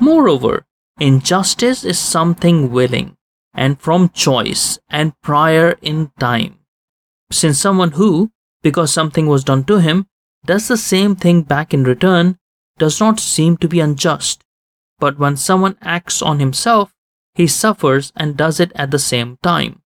[0.00, 0.64] Moreover,
[0.98, 3.16] injustice is something willing,
[3.54, 6.58] and from choice and prior in time.
[7.30, 8.30] Since someone who,
[8.62, 10.06] because something was done to him,
[10.44, 12.38] does the same thing back in return,
[12.78, 14.44] does not seem to be unjust.
[14.98, 16.94] But when someone acts on himself,
[17.34, 19.82] he suffers and does it at the same time.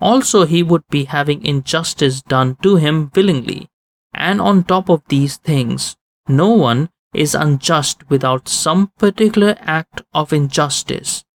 [0.00, 3.68] Also, he would be having injustice done to him willingly.
[4.12, 5.96] And on top of these things,
[6.28, 11.25] no one is unjust without some particular act of injustice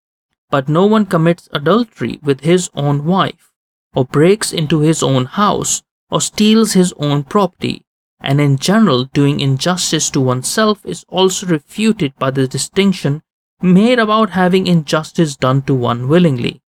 [0.51, 3.51] but no one commits adultery with his own wife,
[3.95, 7.85] or breaks into his own house, or steals his own property,
[8.19, 13.23] and in general doing injustice to oneself is also refuted by the distinction
[13.61, 16.61] made about having injustice done to one willingly.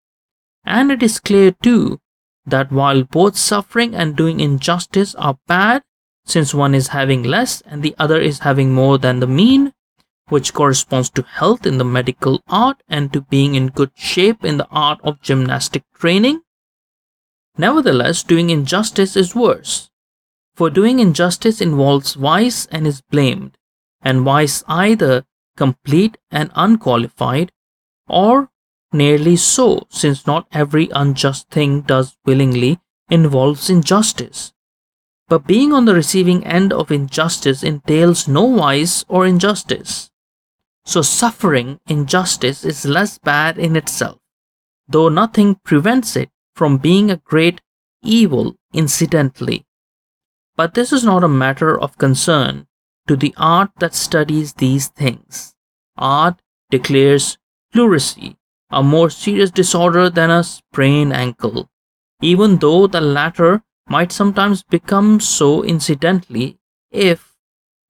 [0.64, 1.98] And it is clear too
[2.46, 5.82] that while both suffering and doing injustice are bad,
[6.24, 9.72] since one is having less and the other is having more than the mean,
[10.32, 14.56] which corresponds to health in the medical art and to being in good shape in
[14.56, 16.40] the art of gymnastic training.
[17.58, 19.90] Nevertheless, doing injustice is worse,
[20.54, 23.58] for doing injustice involves vice and is blamed,
[24.00, 27.52] and vice either complete and unqualified
[28.08, 28.48] or
[28.90, 32.80] nearly so, since not every unjust thing does willingly
[33.10, 34.54] involves injustice.
[35.28, 40.08] But being on the receiving end of injustice entails no vice or injustice.
[40.84, 44.18] So suffering injustice is less bad in itself,
[44.88, 47.60] though nothing prevents it from being a great
[48.02, 49.64] evil incidentally.
[50.56, 52.66] But this is not a matter of concern
[53.06, 55.54] to the art that studies these things.
[55.96, 56.40] Art
[56.70, 57.38] declares
[57.72, 58.36] pleurisy
[58.70, 61.70] a more serious disorder than a sprained ankle,
[62.20, 66.58] even though the latter might sometimes become so incidentally
[66.90, 67.36] if,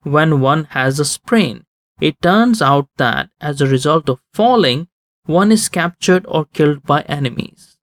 [0.01, 1.65] when one has a sprain,
[2.01, 4.87] it turns out that as a result of falling,
[5.25, 7.77] one is captured or killed by enemies.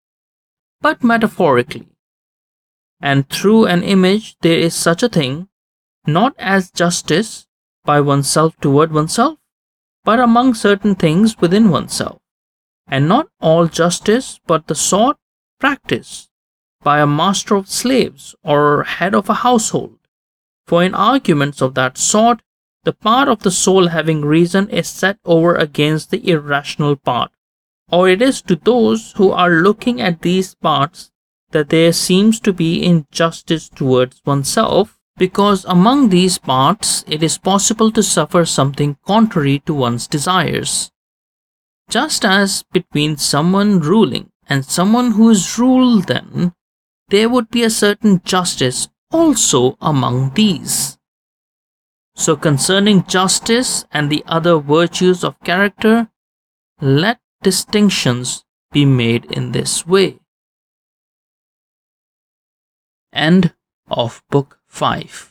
[0.81, 1.87] But metaphorically,
[3.01, 5.47] and through an image there is such a thing,
[6.05, 7.47] not as justice
[7.83, 9.39] by oneself toward oneself,
[10.03, 12.19] but among certain things within oneself,
[12.87, 15.17] and not all justice, but the sort
[15.59, 16.29] practiced
[16.83, 19.97] by a master of slaves or head of a household.
[20.67, 22.41] For in arguments of that sort,
[22.83, 27.31] the part of the soul having reason is set over against the irrational part.
[27.91, 31.11] Or it is to those who are looking at these parts
[31.51, 37.91] that there seems to be injustice towards oneself, because among these parts it is possible
[37.91, 40.91] to suffer something contrary to one's desires.
[41.89, 46.53] Just as between someone ruling and someone who is ruled, then
[47.09, 50.97] there would be a certain justice also among these.
[52.21, 56.11] So, concerning justice and the other virtues of character,
[56.79, 60.19] let distinctions be made in this way.
[63.11, 63.55] End
[63.89, 65.30] of Book 5